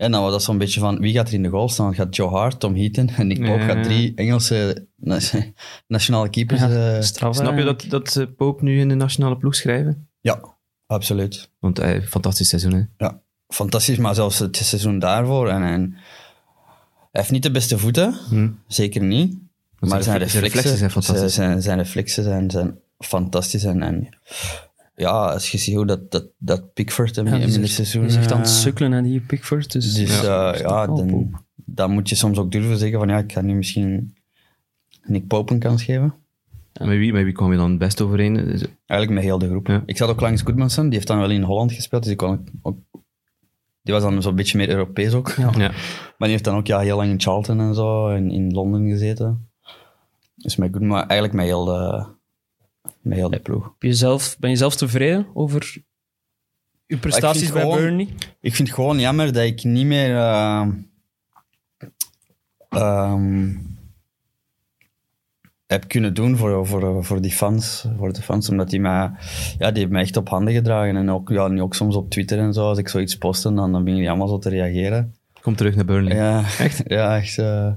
[0.00, 1.94] En dan was dat zo'n beetje van, wie gaat er in de goal staan?
[1.94, 3.66] Gaat Joe Hart, Tom Heaton en Nick Pope Ja.
[3.66, 5.18] gaat drie Engelse na-
[5.86, 6.60] nationale keepers.
[6.60, 10.08] Ja, eh, straf, Snap je dat, dat eh, Pope nu in de nationale ploeg schrijven?
[10.20, 10.40] ja,
[10.86, 11.50] absoluut.
[11.58, 12.82] Want hij fantastisch seizoen, hè?
[12.96, 13.96] Ja, fantastisch.
[13.96, 15.48] Maar zelfs het seizoen daarvoor.
[15.48, 15.94] En, en
[17.10, 18.48] hij heeft niet de beste voeten, Hm.
[18.66, 19.38] zeker niet.
[19.78, 21.34] Maar zijn refle- reflexen, zijn fantastisch.
[21.34, 23.64] Zijn, zijn, zijn reflexen zijn, zijn fantastisch.
[23.64, 24.08] En, en
[25.00, 28.02] ja, als je ziet hoe dat, dat, dat Pickford hem Ja, in het zegt- seizoen...
[28.02, 29.72] Die zegt aan het eh, sukkelen, hè, die Pickford.
[29.72, 33.08] Dus, Dus ja, Snap ja wel, dan, dan moet je soms ook durven zeggen van
[33.08, 34.14] ja, ik ga nu misschien
[35.04, 36.14] Nick Pope een kans geven.
[36.72, 38.34] En met wie, met wie kwam je dan het best overeen?
[38.34, 39.66] Dus- Eigenlijk met heel de groep.
[39.66, 39.82] Ja.
[39.86, 42.48] Ik zat ook langs Goodmanson, die heeft dan wel in Holland gespeeld, dus ik kon
[42.62, 42.76] ook,
[43.82, 45.34] die was dan zo'n beetje meer Europees ook.
[45.36, 45.50] Ja.
[45.56, 45.68] Ja.
[45.68, 45.72] Maar
[46.18, 49.48] die heeft dan ook ja, heel lang in Charlton en zo, en in Londen gezeten.
[50.36, 52.04] Dus met Goodman, eigenlijk met heel de,
[53.00, 53.64] met heel de ploeg.
[53.64, 55.82] Heb je zelf, ben je zelf tevreden over
[56.86, 58.08] je prestaties vind bij gewoon- Burnley?
[58.40, 60.66] Ik vind het gewoon jammer dat ik niet meer eh,
[62.68, 63.48] ehm,
[65.66, 67.86] heb kunnen doen voor, voor, voor die fans.
[67.96, 69.10] Voor de fans, omdat die mij, ja,
[69.58, 70.96] die hebben mij echt op handen gedragen.
[70.96, 73.56] En ook, ja, nu ook soms op Twitter en zo, als ik zoiets post, dan,
[73.56, 75.14] dan beginnen die allemaal zo te reageren.
[75.40, 76.16] Kom terug naar Burnley.
[76.16, 76.82] Ja, echt?
[76.96, 77.38] Ja, echt.
[77.38, 77.72] eh,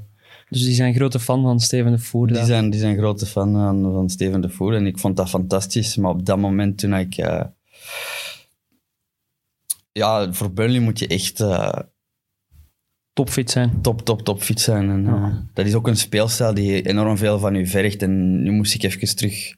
[0.54, 2.28] Dus die zijn grote fan van Steven de Voer.
[2.28, 5.30] die, zijn, die zijn grote fan van, van Steven de Voer en ik vond dat
[5.30, 5.96] fantastisch.
[5.98, 7.18] Maar op dat moment toen ik...
[7.18, 7.44] eh,
[9.92, 11.40] ja, voor Burnley moet je echt...
[11.40, 11.74] eh,
[13.14, 13.82] Topfit zijn.
[13.82, 14.90] top, top, top fit zijn.
[14.90, 15.26] En, Ja.
[15.28, 18.02] eh, dat is ook een speelstijl die enorm veel van u vergt.
[18.02, 19.54] En nu moest ik even terug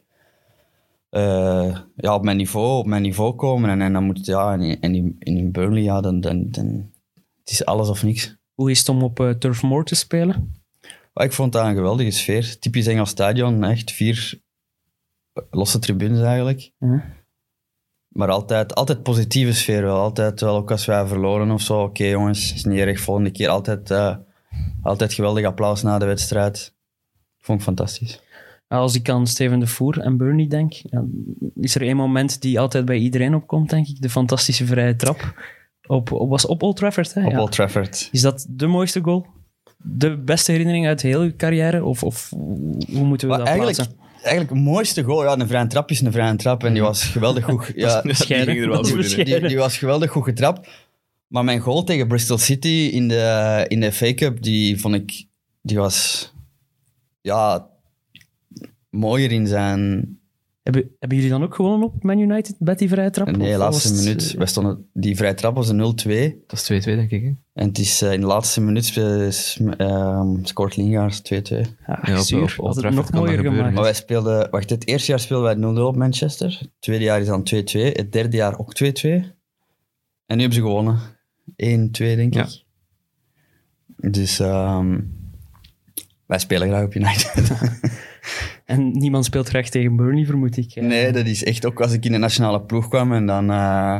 [1.95, 3.69] ja, op, mijn niveau, op mijn niveau komen.
[3.69, 6.91] En, en dan moet ja, en, in- en in, in Burnley, ja, dan, dan, dan,
[7.39, 8.35] het is alles of niks.
[8.53, 10.54] Hoe is het om op Turf Moor te spelen?
[11.23, 12.59] Ik vond dat een geweldige sfeer.
[12.59, 14.39] Typisch Engels stadion, echt vier
[15.49, 16.71] losse tribunes eigenlijk.
[16.79, 16.99] Mhm.
[18.07, 19.97] Maar altijd, altijd positieve sfeer wel.
[19.97, 21.81] Altijd wel, ook als wij verloren of zo.
[21.81, 22.99] Oké jongens, is niet erg.
[22.99, 24.15] Volgende keer altijd, eh,
[24.81, 26.73] altijd geweldig applaus na de wedstrijd.
[27.37, 28.21] Vond ik fantastisch.
[28.67, 30.73] Als ik aan Steven de Voer en Burnley denk,
[31.55, 34.01] is er één moment die altijd bij iedereen opkomt, denk ik.
[34.01, 35.33] De fantastische vrije trap.
[35.87, 37.25] Op, op, was op Old Trafford, hè?
[37.25, 37.41] Op Ja.
[37.41, 38.09] Old Trafford.
[38.11, 39.25] Is dat de mooiste goal?
[39.87, 41.83] De beste herinnering uit heel uw carrière?
[41.83, 43.97] Of, of hoe moeten we Maar dat eigenlijk, plaatsen?
[44.25, 46.63] eigenlijk het mooiste goal, ja, een vrije trap is een vrije trap.
[46.63, 47.71] En die was geweldig goed.
[47.75, 50.69] Ja, ging er wel Dat is goed die, die was geweldig goed getrapt.
[51.27, 55.25] Maar mijn goal tegen Bristol City in de, in de FA Cup, die vond ik...
[55.61, 56.31] Die was...
[57.21, 57.67] Ja...
[58.89, 59.79] Mooier in zijn...
[60.63, 63.37] Hebben, hebben jullie dan ook gewonnen op Man United met die vrije trap?
[63.37, 64.33] Nee, laatste was minuut.
[64.37, 66.45] Wij stonden, die vrije trap was een 0-2.
[66.47, 67.23] Dat is 2-2, denk ik.
[67.23, 67.31] Hè?
[67.55, 68.97] En het is eh, in de laatste minuut
[69.77, 71.37] ehm, scoort Lingard 2-2.
[71.87, 72.55] Ja, Ja, op- zuur.
[72.91, 73.73] nog mooier gemaakt.
[73.73, 74.49] Maar wij speelden...
[74.51, 76.57] Wacht, het eerste jaar speelden wij 0-0 op Manchester.
[76.59, 77.79] Het tweede jaar is dan 2-2.
[77.93, 78.89] Het derde jaar ook 2-2.
[80.25, 80.99] En nu hebben ze gewonnen.
[81.45, 82.43] 1-2, denk Ja.
[82.43, 82.63] ik.
[84.11, 84.99] Dus ehm,
[86.25, 87.51] wij spelen graag op United.
[88.65, 90.75] En niemand speelt graag tegen Burnley, vermoed ik.
[90.75, 93.49] nee, dat is echt ook als ik in de nationale ploeg kwam en dan...
[93.51, 93.97] eh,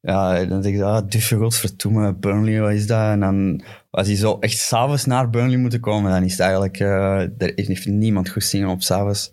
[0.00, 2.98] ja, dan zeg ik, ah, duffe godverdomme, Burnley, wat is dat?
[3.10, 6.78] En dan, als hij zo echt s'avonds naar Burnley moeten komen, dan is het eigenlijk...
[6.80, 9.32] eh er heeft niemand goed zingen op s'avonds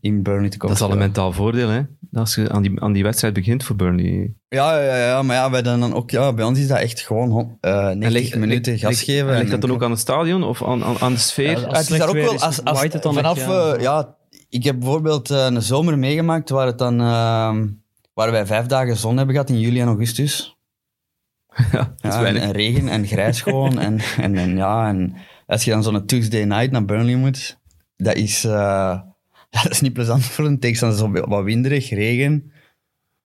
[0.00, 1.80] in Burnley te komen Dat is al een mentaal voordeel, hè?
[2.12, 4.34] Als je aan die, aan die wedstrijd begint voor Burnley.
[4.48, 7.30] Ja, ja, ja, maar ja, wij dan ook, ja, bij ons is dat echt gewoon
[7.30, 9.38] hon- eh 90 ligt- minuten gas geven.
[9.38, 11.50] Ligt dat dan ook aan het stadion of aan, aan, aan de sfeer?
[11.50, 13.72] Ja, Ja, Als het is daar ook wel, als, als, dan vanaf, echt, ja.
[13.74, 14.14] eh, ja,
[14.48, 17.54] ik heb bijvoorbeeld eh, een zomer meegemaakt waar, het dan, eh,
[18.16, 20.56] waar wij vijf dagen zon hebben gehad in juli en augustus.
[21.72, 23.78] ja, dat is Ja, en, regen en grijs gewoon.
[23.86, 25.14] en, en, en ja, en
[25.46, 27.58] als je dan zo'n Tuesday night naar Burnley moet,
[27.96, 28.50] dat is, eh,
[29.50, 30.98] ja, dat is niet plezant voor een tegenstander.
[30.98, 32.52] Zo wat winderig, regen.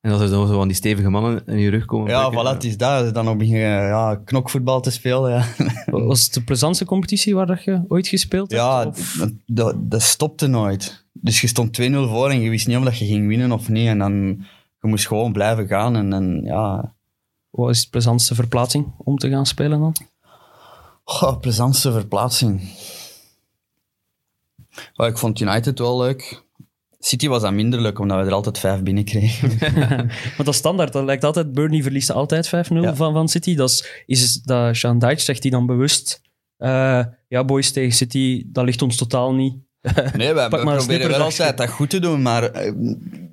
[0.01, 2.10] En als er dan zo van die stevige mannen in je rug komen.
[2.10, 3.13] Ja, voilà, het is dat.
[3.13, 5.32] Dan nog begin je ja, knokvoetbal te spelen.
[5.32, 5.45] Ja.
[5.86, 8.63] Was het de plezantste competitie waar dat je ooit gespeeld hebt?
[8.63, 8.84] Ja,
[9.17, 11.06] dat, dat, dat stopte nooit.
[11.13, 13.69] Dus je stond 2-0 voor en je wist niet of dat je ging winnen of
[13.69, 13.88] niet.
[13.88, 14.45] En dan
[14.82, 15.96] je moest gewoon blijven gaan.
[15.96, 16.94] En, en ja,
[17.50, 19.96] Wat is de plezantste verplaatsing om te gaan spelen dan?
[21.04, 22.62] oh, plezantste verplaatsing.
[24.96, 26.44] Oh, ik vond United wel leuk.
[27.00, 29.50] City was dat minder leuk, omdat we er altijd vijf binnen kregen.
[30.08, 32.96] Want dat is standaard, dat lijkt altijd, Burnley verliest altijd 5-0 Ja.
[32.96, 33.56] van, van City.
[33.56, 36.22] Dat is, is dat Sean Dyche zegt hij dan bewust,
[36.58, 39.56] eh, ja boys tegen City, dat ligt ons totaal niet.
[40.17, 42.74] Nee, wij, proberen wel altijd dat goed te doen, maar eh,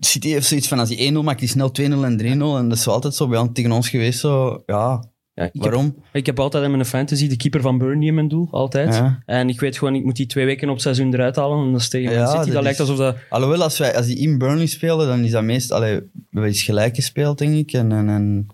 [0.01, 2.25] City heeft zoiets van als die 1-0 maakt, die snel 2-0 en 3-0.
[2.25, 4.21] En dat is wel altijd zo bij ons, tegen ons geweest.
[4.21, 6.03] Zo, ja, Ja, ik, heb, waarom?
[6.13, 8.95] ik heb altijd in mijn fantasy de keeper van Burnley in mijn doel, altijd.
[8.95, 9.23] Ja.
[9.27, 11.67] En ik weet gewoon, ik moet die twee weken op seizoen eruit halen.
[11.67, 12.39] En dat is tegen Ja, City.
[12.45, 13.17] Dat, dat lijkt is- alsof dat...
[13.29, 15.73] Alhoewel, als, wij, als die in Burnley spelen, dan is dat meest...
[15.73, 17.73] Allee, we hebben iets gelijk gespeeld, denk ik.
[17.73, 18.47] En, en, en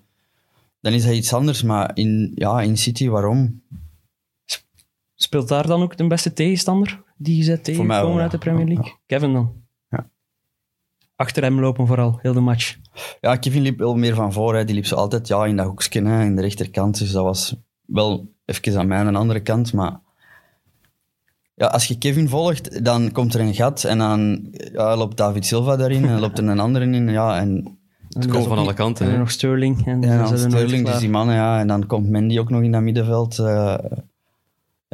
[0.80, 1.62] dan is dat iets anders.
[1.62, 3.62] Maar in, ja, in City, waarom?
[5.14, 8.38] Speelt daar dan ook de beste tegenstander die je zet mij tegenkomen wel, uit de.
[8.38, 8.92] Premier League?
[9.06, 9.52] Kevin dan?
[9.90, 10.08] Ja.
[11.16, 12.76] Achter hem lopen vooral, heel de match.
[13.20, 14.54] Ja, Kevin liep wel meer van voor.
[14.54, 14.64] Hè.
[14.64, 16.98] Die liep zo altijd ja, in dat hoekje, hè, in de rechterkant.
[16.98, 17.56] Dus dat was
[17.86, 19.72] wel even aan mijn andere kant.
[19.72, 20.00] Maar
[21.54, 23.84] ja, als je Kevin volgt, dan komt er een gat.
[23.84, 26.02] En dan ja, loopt David Silva daarin.
[26.04, 27.08] En dan loopt er een andere in.
[27.08, 29.06] Ja, en Het komt van alle kanten.
[29.06, 29.18] En hè.
[29.18, 29.86] nog Sterling.
[29.86, 31.58] En Ja, dan Sterling, dus die mannen, ja.
[31.60, 33.38] En dan komt Mendy ook nog in dat middenveld.
[33.38, 33.74] eh.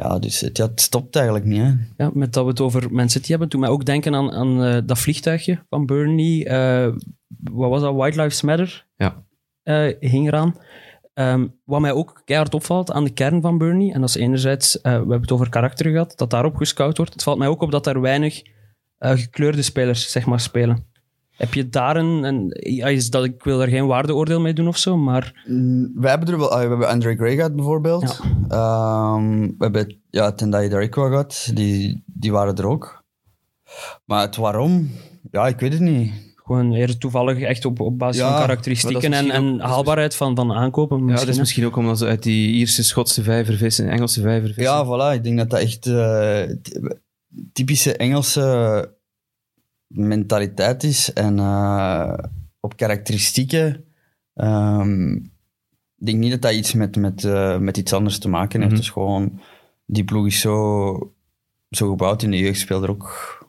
[0.01, 1.61] Ja, dus het, ja, het stopt eigenlijk niet.
[1.61, 1.71] Hè.
[1.97, 4.63] Ja, met dat we het over Man City hebben, toen mij ook denken aan, aan
[4.63, 6.45] eh, dat vliegtuigje van Burnley.
[6.47, 6.93] eh,
[7.51, 7.95] wat was dat?
[7.95, 9.23] White Lives Matter Ja.
[9.63, 10.55] eh, hing eraan.
[11.13, 14.81] Ehm, wat mij ook keihard opvalt aan de kern van Burnley, en dat is enerzijds,
[14.81, 17.13] eh, we hebben het over karakter gehad, dat daarop gescout wordt.
[17.13, 18.41] Het valt mij ook op dat er weinig
[18.97, 20.85] eh, gekleurde spelers zeg maar, spelen.
[21.41, 24.67] Heb je daar een, een ja, is dat, ik wil er geen waardeoordeel mee doen
[24.67, 28.19] of zo, maar Mm, We hebben er wel, ah, we hebben Andre Gray gehad bijvoorbeeld.
[28.49, 33.03] Ehm, we hebben ja, Tendai Dariko gehad, die, die waren er ook.
[34.05, 34.89] Maar het waarom,
[35.31, 36.11] ja, ik weet het niet.
[36.35, 40.35] gewoon weer toevallig echt op, op basis Ja, van karakteristieken en, en ook- haalbaarheid van,
[40.35, 41.07] van aankopen.
[41.07, 44.47] Ja, dat is misschien ook omdat ze uit die Ierse, Schotse vijver vissen, Engelse vijver
[44.53, 44.63] vissen.
[44.63, 46.79] Ja, voilà, ik denk dat dat echt eh, ty-
[47.53, 48.93] typische Engelse
[49.93, 51.13] mentaliteit is.
[51.13, 52.13] En eh,
[52.59, 53.83] op karakteristieken.
[54.33, 55.13] ehm,
[55.97, 58.79] ik denk niet dat dat iets met, met, eh, met iets anders te maken heeft.
[58.79, 59.39] Is gewoon,
[59.85, 61.13] die ploeg is zo,
[61.69, 62.23] zo gebouwd.
[62.23, 63.39] In de jeugd speelde er ook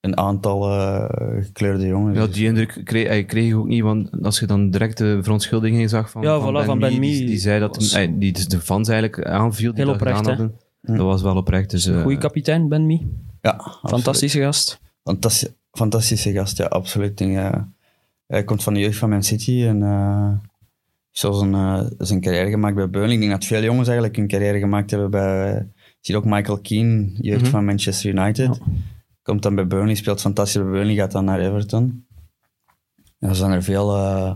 [0.00, 2.18] een aantal eh, gekleurde jongens.
[2.18, 5.18] Ja, Dus- die indruk kreeg, kreeg ik ook niet, want als je dan direct de
[5.22, 8.32] verontschuldigingen zag van, Ja, voilà, van Ben Mee, Mee die, die zei dat was- die
[8.32, 10.38] dus de fans eigenlijk aanviel, die Heel dat oprecht, gedaan hè?
[10.40, 10.60] hadden.
[10.82, 10.96] Hm.
[10.96, 11.70] Dat was wel oprecht.
[11.70, 13.06] Dus, Goeie kapitein, Ben Mee.
[13.40, 13.90] ja, absoluut.
[13.90, 14.80] Fantastische gast.
[15.04, 17.20] Fantastisch, fantastische gast, ja, absoluut.
[17.20, 17.52] Ik eh,
[18.26, 20.44] hij komt van de jeugd van Man City en eh heeft
[21.10, 23.12] zo zijn, eh, zijn carrière gemaakt bij Burnley.
[23.14, 25.52] Ik denk dat veel jongens eigenlijk hun carrière gemaakt hebben bij...
[26.00, 27.50] Je ziet ook Michael Keane, jeugd Mhm.
[27.50, 28.58] van Manchester United.
[29.22, 32.04] Komt dan bij Burnley, speelt fantastisch bij Burnley, gaat dan naar Everton.
[33.18, 34.34] En dan zijn er veel, eh,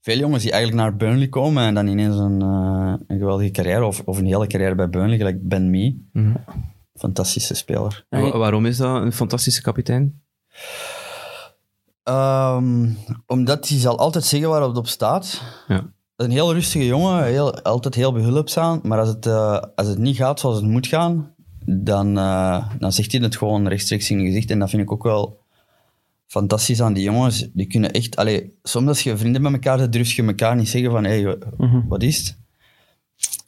[0.00, 3.84] veel jongens die eigenlijk naar Burnley komen en dan ineens een, eh, een geweldige carrière,
[3.84, 6.08] of, of een hele carrière bij Burnley, gelijk Ben Mee.
[6.12, 6.34] mhm.
[6.94, 8.06] Fantastische speler.
[8.08, 10.22] Wa- waarom is dat een fantastische kapitein?
[12.02, 12.88] Ehm,
[13.26, 15.42] omdat hij zal altijd zeggen waar het op staat.
[15.68, 15.92] Ja.
[16.16, 18.80] Een heel rustige jongen, heel, altijd heel behulpzaam.
[18.82, 21.34] Maar als het, eh, als het niet gaat zoals het moet gaan,
[21.66, 24.50] dan, eh, dan zegt hij het gewoon rechtstreeks in je gezicht.
[24.50, 25.40] En dat vind ik ook wel
[26.26, 27.48] fantastisch aan die jongens.
[27.52, 28.16] Die kunnen echt...
[28.16, 31.04] Allee, soms als je vrienden met elkaar zit, durf je elkaar niet zeggen van...
[31.04, 31.88] Hé, Mhm.
[31.88, 32.36] wat is het?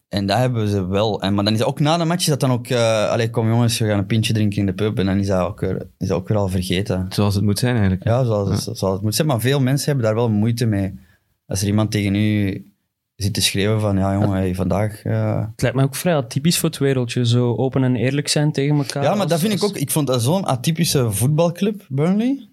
[0.08, 1.22] En dat hebben ze wel.
[1.22, 2.66] En, maar dan is ook na de match is dat dan ook...
[2.66, 4.98] eh allee, kom jongens, we gaan een pintje drinken in de pub.
[4.98, 7.06] En dan is dat ook weer, is dat ook weer al vergeten.
[7.08, 8.04] Zoals het moet zijn eigenlijk.
[8.04, 9.26] Ja, zoals, zoals het moet zijn.
[9.28, 10.94] Maar veel mensen hebben daar wel moeite mee.
[11.46, 12.64] Als er iemand tegen u
[13.16, 15.02] zit te schreeuwen van, ja jongen, hey, vandaag...
[15.02, 17.26] eh, Het lijkt me ook vrij atypisch voor het wereldje.
[17.26, 19.02] Zo open en eerlijk zijn tegen elkaar.
[19.02, 19.76] Ja, maar als- dat vind ik ook...
[19.76, 22.48] Ik vond dat zo'n atypische voetbalclub, Burnley.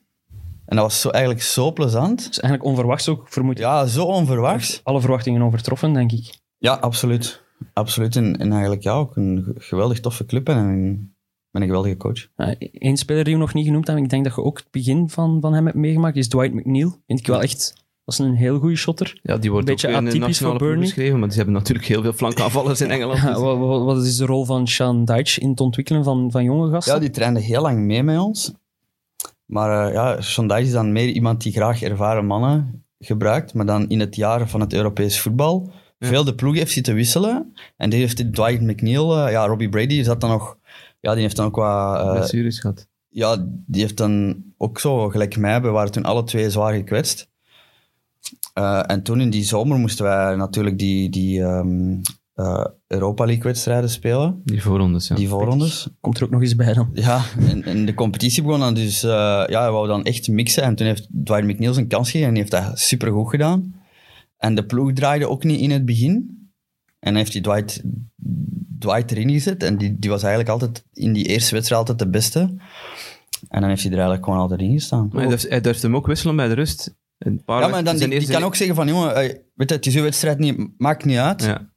[0.66, 2.20] En dat was zo, eigenlijk zo plezant.
[2.20, 3.64] Is eigenlijk onverwachts ook, vermoed ik.
[3.64, 4.82] Ja, zo onverwachts.
[4.84, 6.42] Alle verwachtingen overtroffen, denk ik.
[6.64, 7.42] Ja, absoluut.
[7.74, 8.16] Absoluut.
[8.16, 11.16] En, en eigenlijk ja, ook een ge- geweldig toffe club en een,
[11.52, 12.28] met een geweldige coach.
[12.72, 15.10] Eén speler die we nog niet genoemd hebben, ik denk dat je ook het begin
[15.10, 16.98] van, van hem hebt meegemaakt, is Dwight McNeil.
[17.08, 17.74] Vind ik wel echt...
[18.06, 19.20] Dat is een heel goede shotter.
[19.24, 21.54] Ja, die wordt Een beetje ook in de atypisch nationale voor beschreven, maar die hebben
[21.56, 23.20] natuurlijk heel veel flankaanvallers in Engeland.
[23.20, 26.32] Ja, dus- wat, wat- wat is de rol van Sean Dyche in het ontwikkelen van,
[26.32, 26.94] van jonge gasten?
[26.94, 28.54] Ja, die trainde heel lang mee met ons.
[29.46, 33.90] Maar uh, ja, Sondage is dan meer iemand die graag ervaren mannen gebruikt, maar dan
[33.90, 35.72] in het jaar van het Europees voetbal.
[36.06, 37.54] Veel de ploeg heeft zitten wisselen.
[37.78, 40.58] En die heeft Dwight McNeil, uh, ja, Robbie Brady zat dan nog...
[41.00, 42.06] Ja, die heeft dan ook wat...
[42.06, 42.88] Uh, blessures gehad.
[43.10, 47.30] Ja, die heeft dan ook zo, gelijk mij, we waren toen alle twee zwaar gekwetst.
[48.58, 52.02] Uh, en toen in die zomer moesten wij natuurlijk die, die um,
[52.36, 54.42] uh, Europa League-wedstrijden spelen.
[54.46, 55.16] Die voorrondes, ja.
[55.16, 55.88] Die voorrondes.
[56.00, 56.90] Komt er ook nog eens bij dan.
[56.94, 59.04] Ja, en, en de competitie begon dan dus...
[59.04, 59.12] Uh,
[59.48, 60.64] ja, we wouden dan echt mixen.
[60.64, 63.82] En toen heeft Dwight McNeil zijn kans gegeven en die heeft dat supergoed gedaan.
[64.44, 66.14] En de ploeg draaide ook niet in het begin.
[67.00, 67.82] En dan heeft hij Dwight,
[68.80, 69.64] Dwight erin gezet.
[69.64, 72.40] En die, die was eigenlijk altijd in die eerste wedstrijd altijd de beste.
[73.50, 75.10] En dan heeft hij er eigenlijk gewoon altijd in gestaan.
[75.12, 76.96] Maar hij durft, hij durft hem ook wisselen bij de rust.
[77.18, 79.96] Een paar ja, maar dan, die, kan ook zeggen van, jongen, weet je, het is
[79.96, 81.44] uw wedstrijd niet, maakt niet uit.
[81.44, 81.72] Ja.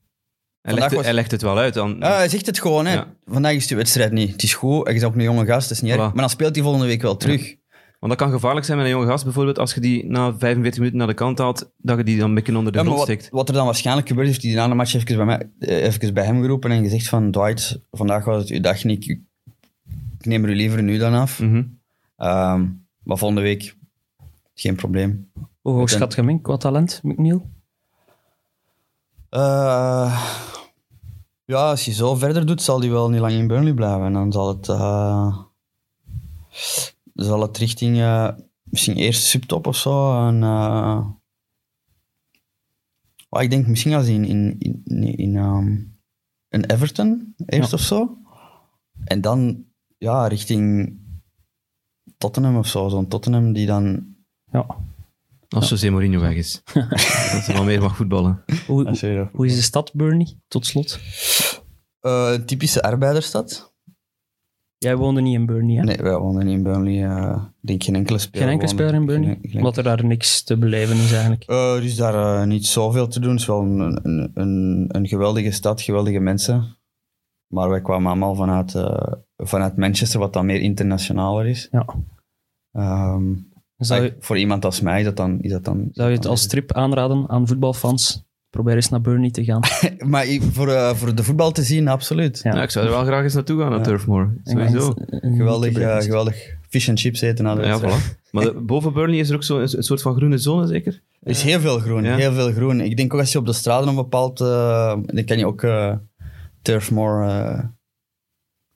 [0.60, 1.04] Hij, legt, was...
[1.04, 1.96] hij legt het wel uit dan.
[1.98, 2.92] Ja, hij zegt het gewoon, hè.
[2.92, 3.14] Ja.
[3.24, 4.32] Vandaag is de wedstrijd niet.
[4.32, 5.96] Het is goed, hij is ook een jonge gast, dat is niet Voilà.
[5.96, 6.12] erg.
[6.12, 7.56] Maar dan speelt hij volgende week wel terug.
[8.06, 10.78] Want dat kan gevaarlijk zijn met een jonge gast, bijvoorbeeld als je die na 45
[10.78, 12.98] minuten naar de kant haalt, dat je die dan een beetje onder de Ja, grond
[12.98, 13.28] wat, steekt.
[13.30, 16.14] wat er dan waarschijnlijk gebeurt, heeft hij na de match even bij, mij, eh, even
[16.14, 19.08] bij hem geroepen en gezegd van Dwight, vandaag was het uw dag niet.
[19.08, 19.20] Ik,
[20.20, 21.40] neem er u liever nu dan af.
[21.40, 21.56] Mhm.
[21.56, 23.76] Um, maar volgende week,
[24.54, 25.30] geen probleem.
[25.60, 27.50] Hoe hoog schat je hem qua talent, McNeil?
[29.30, 30.26] Uh,
[31.44, 34.04] ja, als je zo verder doet, zal hij wel niet lang in Burnley blijven.
[34.06, 35.36] En dan zal het, uh,
[37.16, 38.28] zal het richting uh,
[38.62, 40.26] misschien eerst subtop of zo.
[40.26, 41.06] En, uh,
[43.42, 45.98] ik denk misschien als in, in, in, in, um,
[46.48, 47.76] in Everton eerst Ja.
[47.76, 48.18] of zo.
[49.04, 49.64] En dan
[49.98, 50.94] ja, richting
[52.18, 52.88] Tottenham of zo.
[52.88, 54.14] Zo'n Tottenham die dan...
[54.52, 54.66] Ja.
[55.48, 56.62] Als José Mourinho weg is.
[57.32, 58.44] dat ze wel meer mag voetballen.
[58.66, 60.98] Hoe, hoe is de stad, Burnley, tot slot?
[62.00, 63.74] Eh, een typische arbeidersstad.
[64.86, 65.82] Jij woonde niet in Burnley, hè?
[65.82, 66.94] Nee, wij wonen niet in Burnley.
[67.62, 68.42] ik denk geen enkele speler.
[68.42, 69.28] Geen enkele speler in Burnley?
[69.40, 71.44] Geen- geen- Omdat er daar niks te beleven is eigenlijk.
[71.44, 73.30] Eh, er is daar eh, niet zoveel te doen.
[73.30, 76.76] Het is wel een, een, een, een geweldige stad, geweldige mensen.
[77.46, 78.74] Maar wij kwamen allemaal vanuit,
[79.36, 81.68] vanuit Manchester, wat dan meer internationaler is.
[81.70, 81.86] Ja.
[83.76, 85.40] Zou je, voor iemand als mij is dat dan...
[85.40, 88.25] Is dat dan zou je het als trip aanraden aan voetbalfans?
[88.56, 89.60] Probeer eens naar Burnley te gaan.
[90.12, 92.40] Maar ik- voor, eh, voor de voetbal te zien, absoluut.
[92.42, 92.54] Ja.
[92.54, 93.84] Ja, ik zou er wel graag eens naartoe gaan, naar Ja.
[93.84, 94.34] Turfmoor.
[94.44, 94.94] Sowieso.
[95.10, 97.44] Geweldig, eh, geweldig fish and chips eten.
[97.64, 98.18] Ja, voilà.
[98.30, 101.02] Maar de- boven Burnley is er ook zo een, een soort van groene zone, zeker?
[101.22, 102.16] Er is heel veel groen, Ja.
[102.16, 102.80] heel veel groen.
[102.80, 104.40] Ik denk ook als je op de straten een bepaald...
[104.40, 105.94] eh, dan kan je ook eh
[106.62, 107.58] Turfmoor eh,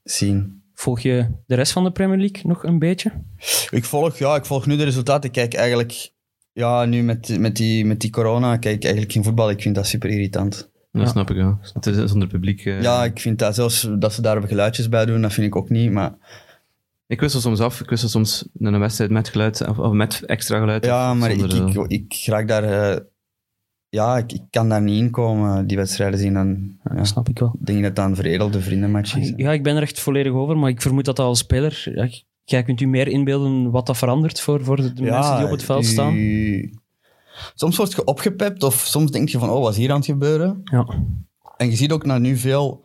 [0.03, 0.63] zien.
[0.75, 3.13] Volg je de rest van de Premier League nog een beetje?
[3.71, 5.25] Ik volg, ja, ik volg nu de resultaten.
[5.29, 6.11] Ik kijk eigenlijk...
[6.61, 9.51] Ja, nu met, met, die, met die corona kijk ik eigenlijk geen voetbal.
[9.51, 10.71] Ik vind dat super irritant.
[10.93, 11.09] Dat Ja.
[11.09, 11.59] snap ik wel.
[11.75, 12.65] Het is zonder publiek.
[12.65, 12.83] eh.
[12.83, 15.69] Ja, ik vind dat zelfs dat ze daar geluidjes bij doen, dat vind ik ook
[15.71, 15.91] niet.
[15.91, 16.13] Maar
[17.07, 17.81] Ik wissel soms af.
[17.81, 20.85] Ik wissel soms naar een wedstrijd met geluid of, of met extra geluid.
[20.85, 22.65] ja, maar ik, zonder, ik, eh, ik, raak daar...
[22.65, 23.01] eh,
[23.89, 26.35] ja, ik, ik kan daar niet in komen, die wedstrijden zien.
[26.35, 27.55] Dan ja, snap ik wel.
[27.59, 29.33] denk ik dat dat een veredelde vriendenmatch is.
[29.37, 31.83] Ja, ik ben er echt volledig over, maar ik vermoed dat dat als speler...
[31.95, 32.09] ja,
[32.51, 35.63] jij kunt u meer inbeelden wat dat verandert voor, voor de mensen die op het
[35.65, 36.17] veld staan.
[37.55, 40.05] Soms word je opgepept of soms denk je van, oh, wat is hier aan het
[40.05, 40.61] gebeuren?
[40.65, 40.87] Ja,
[41.57, 42.85] En je ziet ook naar nu veel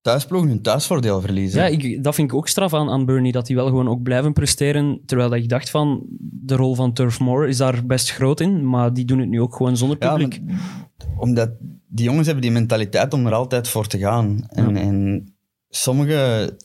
[0.00, 1.60] thuisploegen hun thuisvoordeel verliezen.
[1.60, 4.02] ja ik, dat vind ik ook straf aan, aan Burnley, dat die wel gewoon ook
[4.02, 8.10] blijven presteren, terwijl dat ik dacht van, de rol van Turf Moor is daar best
[8.12, 10.40] groot in, maar die doen het nu ook gewoon zonder Ja, publiek.
[10.46, 11.50] maar- omdat
[11.88, 14.44] die jongens hebben die mentaliteit om er altijd voor te gaan.
[14.48, 14.80] En, Ja.
[14.80, 15.28] en
[15.68, 16.56] sommige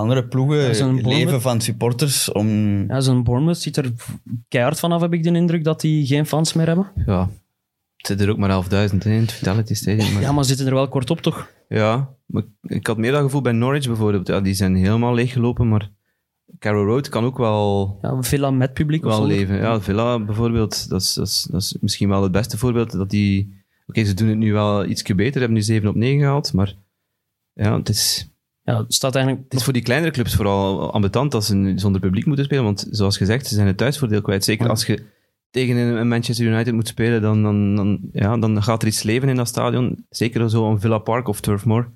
[0.00, 2.48] andere ploegen leven van supporters om...
[2.88, 3.92] Ja, zo'n Bournemouth ziet er
[4.48, 6.86] keihard vanaf, heb ik de indruk, dat die geen fans meer hebben.
[7.06, 7.28] ja.
[7.96, 10.12] Het zit er ook maar 11.000 in, het Fidelity Stadium.
[10.12, 11.50] Maar, Ja, maar zitten er wel kort op, toch?
[11.68, 14.26] Ja, maar ik had meer dat gevoel bij Norwich bijvoorbeeld.
[14.26, 15.90] Ja, die zijn helemaal leeggelopen, maar
[16.58, 19.56] Carrow Road kan ook wel, Ja, Villa met publiek of wel leven.
[19.56, 22.92] Ja, Villa bijvoorbeeld, dat is, dat, is, dat is misschien wel het beste voorbeeld.
[22.92, 26.18] Dat die, Oké, ze doen het nu wel ietsje beter, hebben nu 7 op 9
[26.20, 26.74] gehaald, maar
[27.52, 28.28] ja, het is,
[28.62, 29.60] Ja, het staat eigenlijk...
[29.60, 33.46] voor die kleinere clubs vooral ambetant dat ze zonder publiek moeten spelen, want zoals gezegd,
[33.46, 34.44] ze zijn het thuisvoordeel kwijt.
[34.44, 34.70] Zeker Ja.
[34.70, 35.04] als je
[35.50, 39.28] tegen een Manchester United moet spelen, dan, dan, dan, ja, dan gaat er iets leven
[39.28, 40.06] in dat stadion.
[40.10, 41.90] Zeker zo een Villa Park of Turf Moor.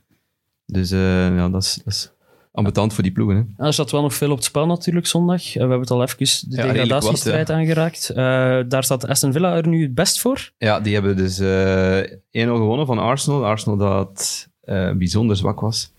[0.67, 2.13] Dus eh, ja, dat is, dat is
[2.53, 3.37] ambetant voor die ploegen.
[3.37, 3.43] Hè.
[3.63, 5.47] Ja, er zat wel nog veel op het spel natuurlijk zondag.
[5.47, 8.11] Eh, we hebben het al even de degradatiestrijd aangeraakt.
[8.11, 8.17] Eh,
[8.69, 10.51] daar staat Aston Villa er nu het best voor.
[10.59, 13.47] Ja, die hebben dus eh 1-0 gewonnen van Arsenal.
[13.47, 14.49] Arsenal dat
[14.97, 15.93] bijzonder zwak was.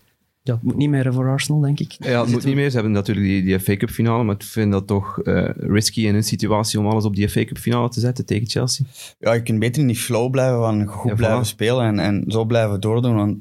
[0.46, 1.92] Ja, het moet niet meer voor Arsenal, denk ik.
[1.98, 2.68] Ja, het moet niet meer.
[2.68, 6.06] Ze hebben natuurlijk die, die FA Cup finale, maar ik vind dat toch eh, risky
[6.06, 8.86] in een situatie om alles op die FA Cup finale te zetten tegen Chelsea.
[9.18, 11.48] Ja, je kunt beter in die flow blijven van goed Ja, blijven voilà.
[11.48, 13.14] spelen en, en zo blijven doordoen.
[13.14, 13.36] Want,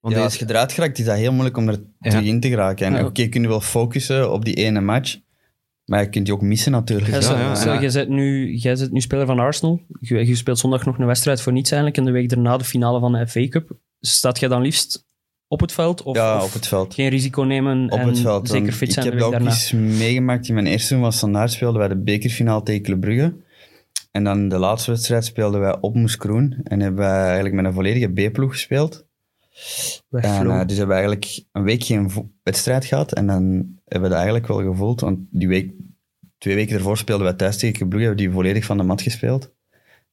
[0.00, 2.10] Want ja, deze- als je eruit geraakt, is dat heel moeilijk om er Ja.
[2.10, 2.86] terug in te geraken.
[2.86, 3.04] En Ja.
[3.04, 5.16] oké, je kunt wel focussen op die ene match,
[5.84, 7.22] maar je kunt die ook missen natuurlijk.
[7.22, 7.80] Ja, Ja.
[7.80, 9.80] Jij, bent nu, jij bent nu speler van Arsenal.
[10.00, 12.00] Je, je speelt zondag nog een wedstrijd voor niets eigenlijk.
[12.00, 13.70] En de week daarna de finale van de FA Cup.
[14.00, 15.04] Staat jij dan liefst
[15.48, 16.02] op het veld?
[16.02, 16.94] Of, ja, of op het veld.
[16.94, 18.48] geen risico nemen Op en het veld.
[18.48, 19.50] zeker fit zijn ik heb dat ook daarna?
[19.50, 23.34] eens meegemaakt in mijn eerste seizoen was standaard speelden wij de bekerfinale tegen Club Brugge.
[24.10, 26.60] En dan de laatste wedstrijd speelden wij op Moeskroen.
[26.64, 29.06] En hebben wij eigenlijk met een volledige B-ploeg gespeeld.
[30.10, 32.10] En, eh, dus hebben we eigenlijk een week geen
[32.42, 33.12] wedstrijd gehad.
[33.12, 33.42] En dan
[33.84, 35.00] hebben we dat eigenlijk wel gevoeld.
[35.00, 35.72] Want die week,
[36.38, 38.06] twee weken ervoor speelden wij thuis tegen Club Brugge.
[38.06, 39.54] Hebben die volledig van de mat gespeeld.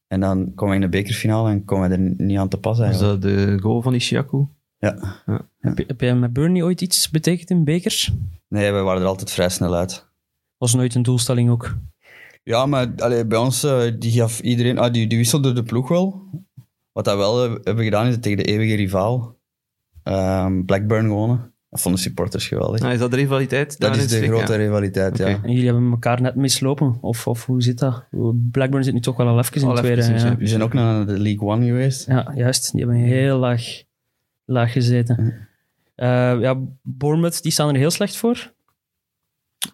[0.07, 2.77] En dan komen we in de bekerfinale en komen we er niet aan te pas
[2.77, 3.21] Was eigenlijk.
[3.21, 4.47] dat de goal van Ishiaku?
[4.83, 5.21] Ja.
[5.59, 8.11] heb, je, heb jij met Burnley ooit iets betekend in bekers?
[8.47, 10.07] Nee, we waren er altijd vrij snel uit.
[10.57, 11.75] Was nooit een doelstelling ook.
[12.43, 15.87] Ja, maar allee, bij ons, eh, die gaf iedereen, ah, die, die wisselde de ploeg
[15.87, 16.21] wel.
[16.91, 19.37] Wat dat wel eh, hebben gedaan, is het tegen de eeuwige rivaal
[20.03, 21.51] ehm, Blackburn gewonnen.
[21.69, 22.79] Dat vonden supporters geweldig.
[22.79, 23.79] Nou, is dat de rivaliteit?
[23.79, 24.57] dat is de grote Ja.
[24.57, 25.25] rivaliteit, ja.
[25.25, 26.97] En jullie hebben elkaar net mislopen?
[27.01, 28.03] Of, of hoe zit dat?
[28.51, 30.01] Blackburn zit nu toch wel al even in even tweede.
[30.01, 30.15] ja.
[30.15, 30.37] ja.
[30.37, 32.07] We zijn ook naar de League One geweest.
[32.07, 32.71] Ja, juist.
[32.71, 33.83] Die hebben heel laag,
[34.45, 35.47] laag gezeten.
[35.95, 38.53] Eh, ja, Bournemouth, die staan er heel slecht voor.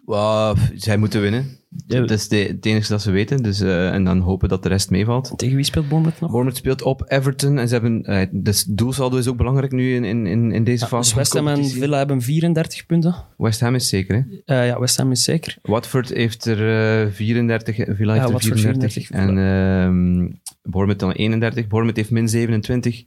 [0.04, 1.58] Wauw, zij moeten winnen.
[1.86, 2.00] Ja.
[2.00, 3.42] Dat is de, het enige dat ze weten.
[3.42, 5.32] Dus, eh, en dan hopen dat de rest meevalt.
[5.36, 6.30] Tegen wie speelt Bournemouth nog?
[6.30, 8.02] Bournemouth speelt op Everton en ze hebben...
[8.02, 11.32] eh, dus doelsaldo is ook belangrijk nu in, in, in, deze Ja, fase dus West
[11.32, 11.64] Ham en.
[11.64, 13.14] Villa hebben 34 punten.
[13.36, 14.54] West Ham is zeker, hè?
[14.54, 15.58] Eh, ja, West Ham is zeker.
[15.62, 19.06] Watford heeft er eh 34, Villa heeft er Watford 34.
[19.06, 21.66] 34, en ehm Bournemouth dan 31.
[21.66, 23.04] Bournemouth heeft min 27.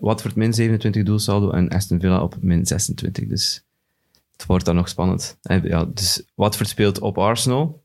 [0.00, 3.26] Watford min 27 doelsaldo en Aston Villa op min 26.
[3.26, 3.64] Dus
[4.32, 5.38] het wordt dan nog spannend.
[5.42, 7.82] En ja, dus Watford speelt op Arsenal.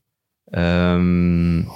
[0.50, 1.62] Ehm,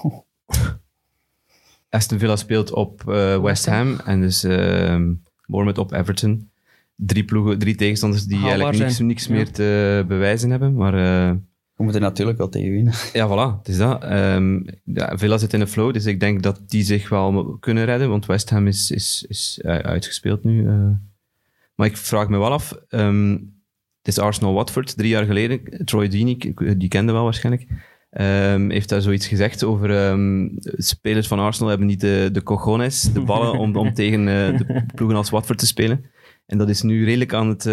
[1.90, 4.00] Aston Villa speelt op eh, West Ham.
[4.04, 5.12] En dus ehm
[5.46, 6.50] Bournemouth op Everton.
[6.96, 9.32] drie, ploegen, drie tegenstanders die Haalbaar eigenlijk niks, niks Ja.
[9.32, 10.74] meer te bewijzen hebben.
[10.74, 11.34] Maar eh,
[11.78, 12.92] We moeten natuurlijk wel tegen winnen.
[13.12, 14.02] ja, voilà, het is dat.
[14.02, 17.84] Ehm ja, Villa zit in de flow, dus ik denk dat die zich wel kunnen
[17.84, 20.66] redden, want West Ham is, is, is eh, uitgespeeld nu.
[20.68, 20.90] eh.
[21.74, 23.30] Maar ik vraag me wel af, ehm,
[23.98, 25.60] het is Arsenal-Watford, drie jaar geleden.
[25.84, 27.66] Troy Deeney, die kende wel waarschijnlijk,
[28.10, 30.18] ehm, heeft daar zoiets gezegd over
[30.76, 34.84] spelers van Arsenal hebben niet de, de cojones, de ballen, om, om tegen eh, de
[34.94, 36.04] ploegen als Watford te spelen.
[36.46, 37.66] En dat is nu redelijk aan het,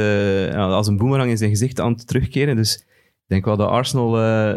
[0.55, 2.55] als een boemerang in zijn gezicht aan het terugkeren.
[2.55, 2.85] Dus
[3.27, 4.55] denk wel dat Arsenal eh,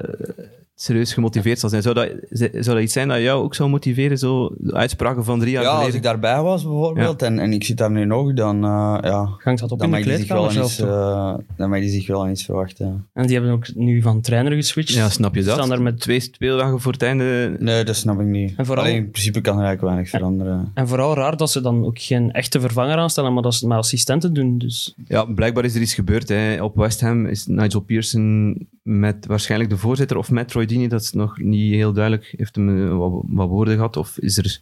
[0.81, 1.83] serieus gemotiveerd zal zijn.
[1.83, 5.39] Zou dat, zou dat iets zijn dat jou ook zou motiveren, zo de uitspraken van
[5.39, 5.97] drie jaar Ja, als geleden?
[5.97, 9.61] ik daarbij was bijvoorbeeld en, en ik zit daar nu nog, dan, eh, ja, Hangt
[9.61, 12.45] dat op dan in de kleedkamer zelf eh, dan mag die zich wel aan iets
[12.45, 13.07] verwachten.
[13.13, 14.95] En die hebben ook nu van trainer geswitcht.
[14.95, 15.55] Ja, snap je dat?
[15.55, 17.57] Staan daar met Twee speeldagen voor het einde.
[17.59, 18.53] Nee, dat snap ik niet.
[18.57, 20.71] En vooral- Alleen, in principe kan er eigenlijk weinig veranderen.
[20.75, 23.69] En vooral raar dat ze dan ook geen echte vervanger aanstellen, maar dat ze het
[23.69, 24.59] met assistenten doen.
[24.59, 26.29] Dus Ja, blijkbaar is er iets gebeurd.
[26.29, 26.63] Hè.
[26.63, 31.13] Op West Ham is Nigel Pearson met waarschijnlijk de voorzitter of met Deeney, dat is
[31.13, 34.61] nog niet heel duidelijk, heeft hem eh, wat, wat woorden gehad of is er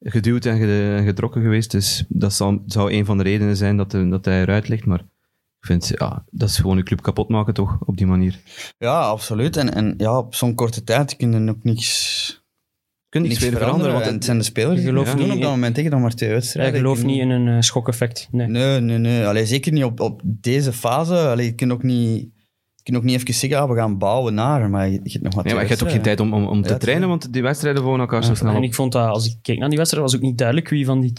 [0.00, 1.70] geduwd en, ge- en getrokken geweest.
[1.70, 4.84] Dus dat zal, zou een van de redenen zijn dat, de- dat hij eruit ligt.
[4.86, 5.00] Maar
[5.60, 8.38] ik vind, ja, dat is gewoon een club kapot maken toch, op die manier.
[8.78, 9.56] Ja, absoluut.
[9.56, 13.66] En, en ja, op zo'n korte tijd kun je ook niks, Je kunt niks veranderen.
[13.66, 16.00] veranderen, want het zijn de spelers gelooft het doen niet op dat moment tegen nog
[16.00, 16.80] maar twee ik wedstrijden.
[16.80, 18.28] geloof Je niet in een eh, schokeffect.
[18.30, 18.46] Nee.
[18.46, 19.26] Nee, nee, nee.
[19.26, 21.14] Allee, zeker niet op, op deze fase.
[21.18, 22.28] Allee, je kunt ook niet,
[22.92, 25.44] kunt ook niet even zeggen, ah, we gaan bouwen naar, maar je, je hebt nog
[25.44, 27.42] Nee, maar je hebt ook geen tijd om, om, om te Ja, trainen, want die
[27.42, 28.62] wedstrijden volgen elkaar zo snel En op.
[28.62, 31.00] ik vond dat, als ik keek naar die wedstrijd, was ook niet duidelijk wie van
[31.00, 31.12] die...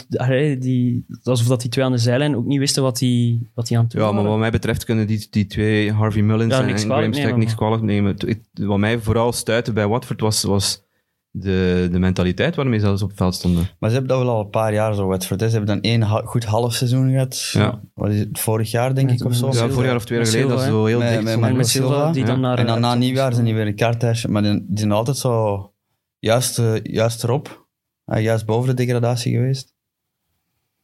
[0.58, 3.76] die alsof dat die twee aan de zijlijn ook niet wisten wat die, wat die
[3.76, 6.62] aan het doen Ja, maar wat mij betreft kunnen die, die twee, Harvey Mullins Ja,
[6.62, 8.14] en, en Graham nemen, niks kwalijk nemen.
[8.18, 10.82] Het- Wat mij vooral stuitte bij Watford was, was
[11.30, 13.68] de, de mentaliteit waarmee ze zelfs op het veld stonden.
[13.78, 15.40] Maar ze hebben dat wel al een paar jaar zo, Watford.
[15.40, 17.50] Ze hebben dan één ha- goed half seizoen gehad.
[17.52, 17.80] Ja.
[17.94, 19.46] Wat is het, vorig jaar denk ik of zo?
[19.52, 21.68] Ja, vorig jaar of twee jaar geleden, dat Silva, ze zo heel Met- dik met-
[21.68, 22.26] Silva, Silva, die ja.
[22.28, 22.58] dan naar...
[22.58, 24.26] En dan na eh, nieuwjaar zijn die weer een kaarthuis.
[24.26, 25.72] Maar die, die zijn altijd zo
[26.18, 27.68] juist, eh, juist erop.
[28.04, 29.74] eh, juist boven de degradatie geweest.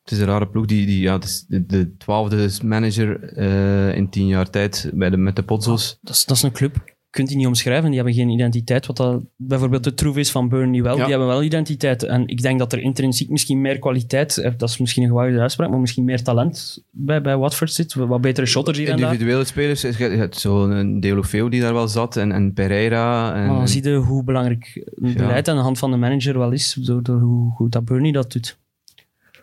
[0.03, 0.67] Het is een rare ploeg.
[0.67, 5.11] Die, die, ja, het is de, de twaalfde manager eh, in tien jaar tijd bij
[5.11, 5.99] de, met de Pozzos.
[6.01, 6.96] Dat is, dat is een club.
[7.17, 7.87] Je kunt die niet omschrijven.
[7.87, 8.87] Die hebben geen identiteit.
[8.87, 10.97] Wat dat, bijvoorbeeld de troef is van Burnley wel.
[10.97, 11.01] Ja.
[11.03, 12.03] Die hebben wel identiteit.
[12.03, 14.39] En ik denk dat er intrinsiek misschien meer kwaliteit...
[14.39, 17.95] eh, Dat is misschien een gewaagde uitspraak, maar misschien meer talent bij, bij Watford zit.
[17.95, 19.13] Wat betere shotters hier en daar.
[19.13, 23.35] Individuele spelers, je hebt zo'n Deulofeu die daar wel zat en, en Pereira.
[23.35, 25.13] En, Maar dan zie je hoe belangrijk Ja.
[25.13, 26.73] beleid aan de hand van de manager wel is.
[26.81, 28.59] Door, door hoe goed dat Burnley dat doet.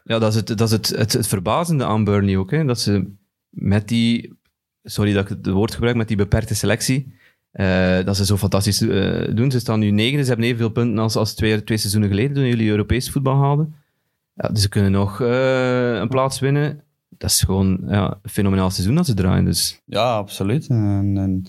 [0.04, 2.52] Ja, dat is het, dat is het, het, het verbazende aan Burnley ook.
[2.52, 2.66] Hè?
[2.66, 3.06] Dat ze
[3.50, 4.34] met die,
[4.84, 7.14] sorry dat ik het woord gebruik, met die beperkte selectie,
[7.54, 9.52] eh, dat ze zo fantastisch eh, doen.
[9.52, 12.46] Ze staan nu negen, ze hebben evenveel punten als, als twee, twee seizoenen geleden toen
[12.46, 13.76] jullie Europees voetbal haalden.
[14.36, 16.82] Ja, dus ze kunnen nog eh, een plaats winnen.
[17.18, 19.46] Dat is gewoon ja, een fenomenaal seizoen dat ze draaien.
[19.46, 20.68] Dus Ja, absoluut.
[20.68, 21.46] En, en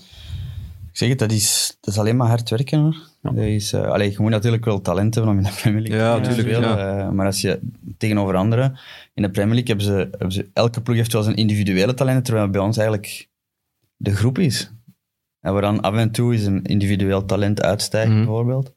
[0.91, 2.95] ik zeg het, dat is, dat is alleen maar hard werken hoor.
[3.21, 6.19] Dat is, allee, je moet natuurlijk wel talent hebben om in de Premier League Ja,
[6.19, 6.61] te spelen.
[6.61, 6.99] ja.
[6.99, 7.59] eh, maar als je
[7.97, 8.77] tegenover anderen...
[9.13, 10.49] In de Premier League hebben ze, hebben ze...
[10.53, 13.29] Elke ploeg heeft wel zijn individuele talenten, terwijl bij ons eigenlijk
[13.97, 14.71] de groep is.
[15.45, 18.17] En waar dan af en toe is een individueel talent uitstijgt, Mhm.
[18.17, 18.73] bijvoorbeeld.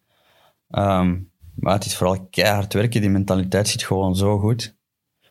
[0.71, 1.17] Ehm,
[1.55, 3.01] maar het is vooral keihard werken.
[3.01, 4.77] Die mentaliteit zit gewoon zo goed.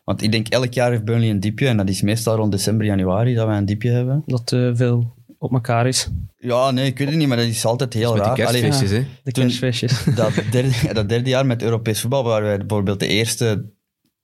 [0.04, 1.66] Want ik denk, elk jaar heeft Burnley een diepje.
[1.66, 4.22] En dat is meestal rond december, januari dat wij een diepje hebben.
[4.26, 6.08] Dat eh, veel op elkaar is.
[6.36, 8.46] Ja, nee, ik weet het niet, maar dat is altijd heel met die raar.
[8.46, 9.06] Allee, kerstfeestjes, hè.
[9.22, 10.04] De kerstfeestjes.
[10.14, 13.70] dat, derde, dat derde jaar met Europees voetbal waren wij bijvoorbeeld de eerste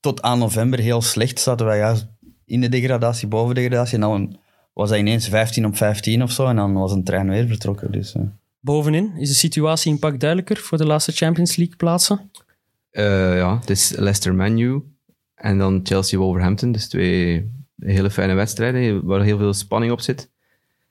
[0.01, 1.41] tot aan november heel slecht.
[1.41, 2.07] Zaten wij juist
[2.45, 3.95] in de degradatie, boven de degradatie.
[3.95, 4.37] En dan
[4.75, 6.47] was dat ineens 15 op 15 of zo.
[6.47, 7.93] En dan was een trein weer vertrokken.
[7.93, 8.23] Dus, eh.
[8.61, 12.31] Bovenin is de situatie een pak duidelijker voor de laatste Champions League plaatsen.
[12.91, 14.83] Eh, ja, het is Leicester Manu
[15.35, 16.73] en dan Chelsea Wolverhampton.
[16.73, 20.33] Dus twee hele fijne wedstrijden waar heel veel spanning op zit.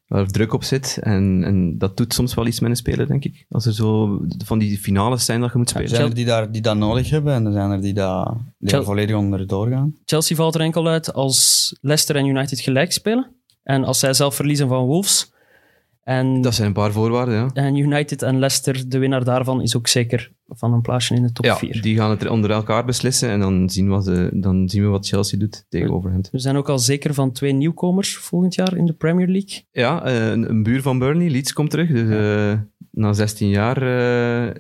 [0.08, 0.98] Waar druk op zit.
[1.02, 3.46] En, en dat doet soms wel iets met een speler, denk ik.
[3.50, 5.96] Als er zo van die finales zijn dat je moet er spelen.
[5.96, 7.34] zijn er die, daar, die dat nodig hebben.
[7.34, 9.96] En er zijn er die, daar volledig onder doorgaan.
[10.06, 13.32] Chelsea valt er enkel uit als Leicester en United gelijk spelen.
[13.64, 15.32] En als zij zelf verliezen van Wolves.
[16.04, 17.50] En, Dat zijn een paar voorwaarden, ja.
[17.54, 21.32] en United en Leicester, de winnaar daarvan, is ook zeker van een plaatsje in de
[21.32, 21.82] top Ja, 4.
[21.82, 25.08] die gaan het onder elkaar beslissen en dan zien, wat ze, dan zien we wat
[25.08, 26.32] Chelsea doet tegen Wolverhampton.
[26.32, 29.62] We zijn ook al zeker van twee nieuwkomers volgend jaar in de Premier League.
[29.72, 31.90] Ja, eh, een, een buur van Burnley, Leeds, komt terug.
[31.90, 32.60] Dus eh,
[32.92, 33.82] na 16 jaar
[34.48, 34.56] eh,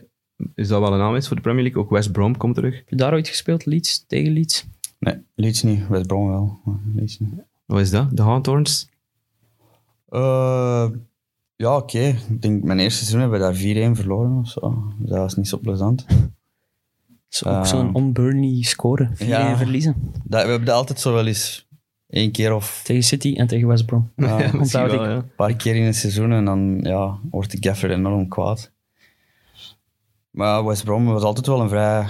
[0.55, 1.81] is dat wel een aanwinst voor de Premier League.
[1.81, 2.75] Ook West Brom komt terug.
[2.75, 4.65] Heb je daar ooit gespeeld, Leeds, tegen Leeds?
[4.99, 5.87] Nee, Leeds niet.
[5.87, 6.59] West Brom wel.
[6.95, 7.29] Leeds niet.
[7.65, 8.17] Wat is dat?
[8.17, 8.91] De Hawthorns?
[10.14, 10.88] Eh,
[11.55, 11.99] ja, oké.
[12.30, 14.84] Ik denk, mijn eerste seizoen hebben we daar 4-1 verloren of zo.
[14.99, 16.05] Dus dat was niet zo plezant.
[16.07, 16.18] Dat
[17.30, 19.09] is ook zo'n on-Burnley score.
[19.14, 19.57] 4-1 ja.
[19.57, 19.95] verliezen.
[20.24, 21.68] Dat, we hebben dat altijd zo wel eens
[22.09, 24.11] één keer of Tegen City en tegen West Brom.
[24.16, 25.09] ja, Ja, misschien onthoud wel, ik.
[25.09, 25.16] ja.
[25.16, 28.72] een paar keer in het seizoen en dan ja, wordt de gaffer enorm kwaad.
[30.30, 32.05] Maar West Brom was altijd wel een vrij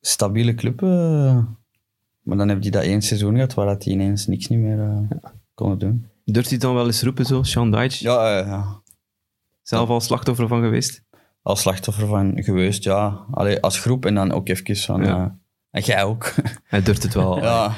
[0.00, 0.82] stabiele club.
[0.82, 1.38] eh.
[2.22, 4.80] maar dan heb je dat één seizoen gehad waar dat die ineens niks niet meer
[4.80, 4.98] eh,
[5.54, 6.06] konden doen.
[6.32, 7.42] Durft hij dan wel eens roepen, zo?
[7.42, 8.82] Sean Dyche, Ja, eh, ja,
[9.62, 11.02] zelf al slachtoffer van geweest?
[11.42, 13.24] als slachtoffer van geweest, ja.
[13.30, 15.02] Allee, als groep en dan ook even van...
[15.04, 15.16] Ja.
[15.16, 15.26] eh,
[15.70, 16.34] en jij ook.
[16.64, 17.38] Hij durft het wel.
[17.38, 17.74] ja,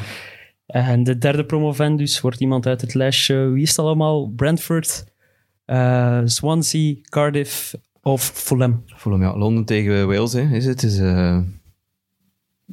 [0.66, 3.48] En de derde promovendus wordt iemand uit het lijstje.
[3.48, 4.28] Wie is het allemaal?
[4.36, 5.04] Brentford,
[5.64, 8.82] eh, Swansea, Cardiff of Fulham.
[8.96, 9.36] Fulham, ja.
[9.36, 10.80] Londen tegen Wales, hè, is het.
[10.80, 11.38] Dus, eh,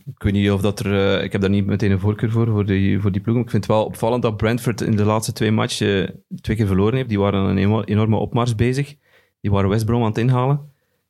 [0.05, 1.17] ik weet niet of dat er...
[1.17, 3.35] eh, ik heb daar niet meteen een voorkeur voor, voor die, voor die ploeg.
[3.35, 6.57] Maar ik vind het wel opvallend dat Brentford in de laatste twee matchen eh, twee
[6.57, 7.09] keer verloren heeft.
[7.09, 8.95] Die waren een enorme opmars bezig.
[9.41, 10.59] Die waren West Brom aan het inhalen.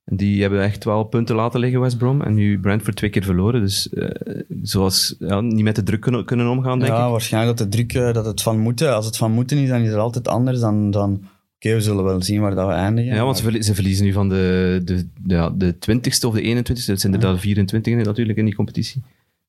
[0.05, 2.21] En die hebben echt wel punten laten liggen, West Brom.
[2.21, 3.61] En nu Brentford twee keer verloren.
[3.61, 7.11] Dus eh, zoals, ja, niet met de druk kunnen, kunnen omgaan, denk ja ik.
[7.11, 9.89] waarschijnlijk dat de druk, dat het van moeten, als het van moeten is, dan is
[9.89, 10.91] het altijd anders dan...
[10.91, 11.23] dan
[11.65, 13.15] Oké, we zullen wel zien waar dat we eindigen.
[13.15, 16.33] Ja, want ze, maar- verlie- ze verliezen nu van de, de, ja, de 20ste of
[16.33, 16.85] de 21ste.
[16.85, 19.01] Dat zijn er dan 24 natuurlijk in die competitie.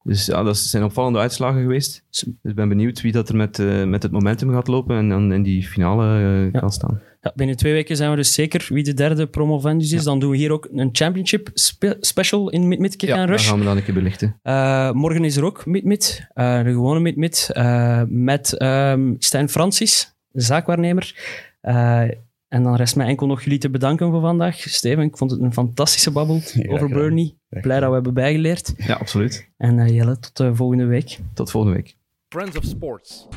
[0.03, 2.05] Dus ja, dat zijn opvallende uitslagen geweest.
[2.11, 5.09] Dus ik ben benieuwd wie dat er met, eh, met het momentum gaat lopen en
[5.09, 6.07] dan in die finale
[6.47, 6.59] eh, Ja.
[6.61, 7.01] kan staan.
[7.23, 10.05] Ja, binnen twee weken zijn we dus zeker wie de derde promovendus is.
[10.05, 13.49] Dan doen we hier ook een championship spe- special in Mid-Mid Kick Ja, dat Rush.
[13.49, 14.37] gaan we dan een keer belichten.
[14.43, 20.15] Eh, morgen is er ook Mid-Mid, eh, de gewone Mid-Mid, eh, met ehm Stijn Francis,
[20.31, 21.15] de zaakwaarnemer.
[21.61, 22.01] Eh,
[22.49, 24.57] en dan rest mij enkel nog jullie te bedanken voor vandaag.
[24.61, 26.35] Steven, ik vond het een fantastische babbel
[26.69, 26.89] over gedaan.
[26.89, 27.35] Burnley.
[27.49, 28.75] Blij dat we hebben bijgeleerd.
[28.77, 29.49] Ja, absoluut.
[29.57, 31.19] En eh, Jelle, tot de volgende week.
[31.35, 31.97] Tot volgende week.
[32.29, 33.29] Friends of Sports.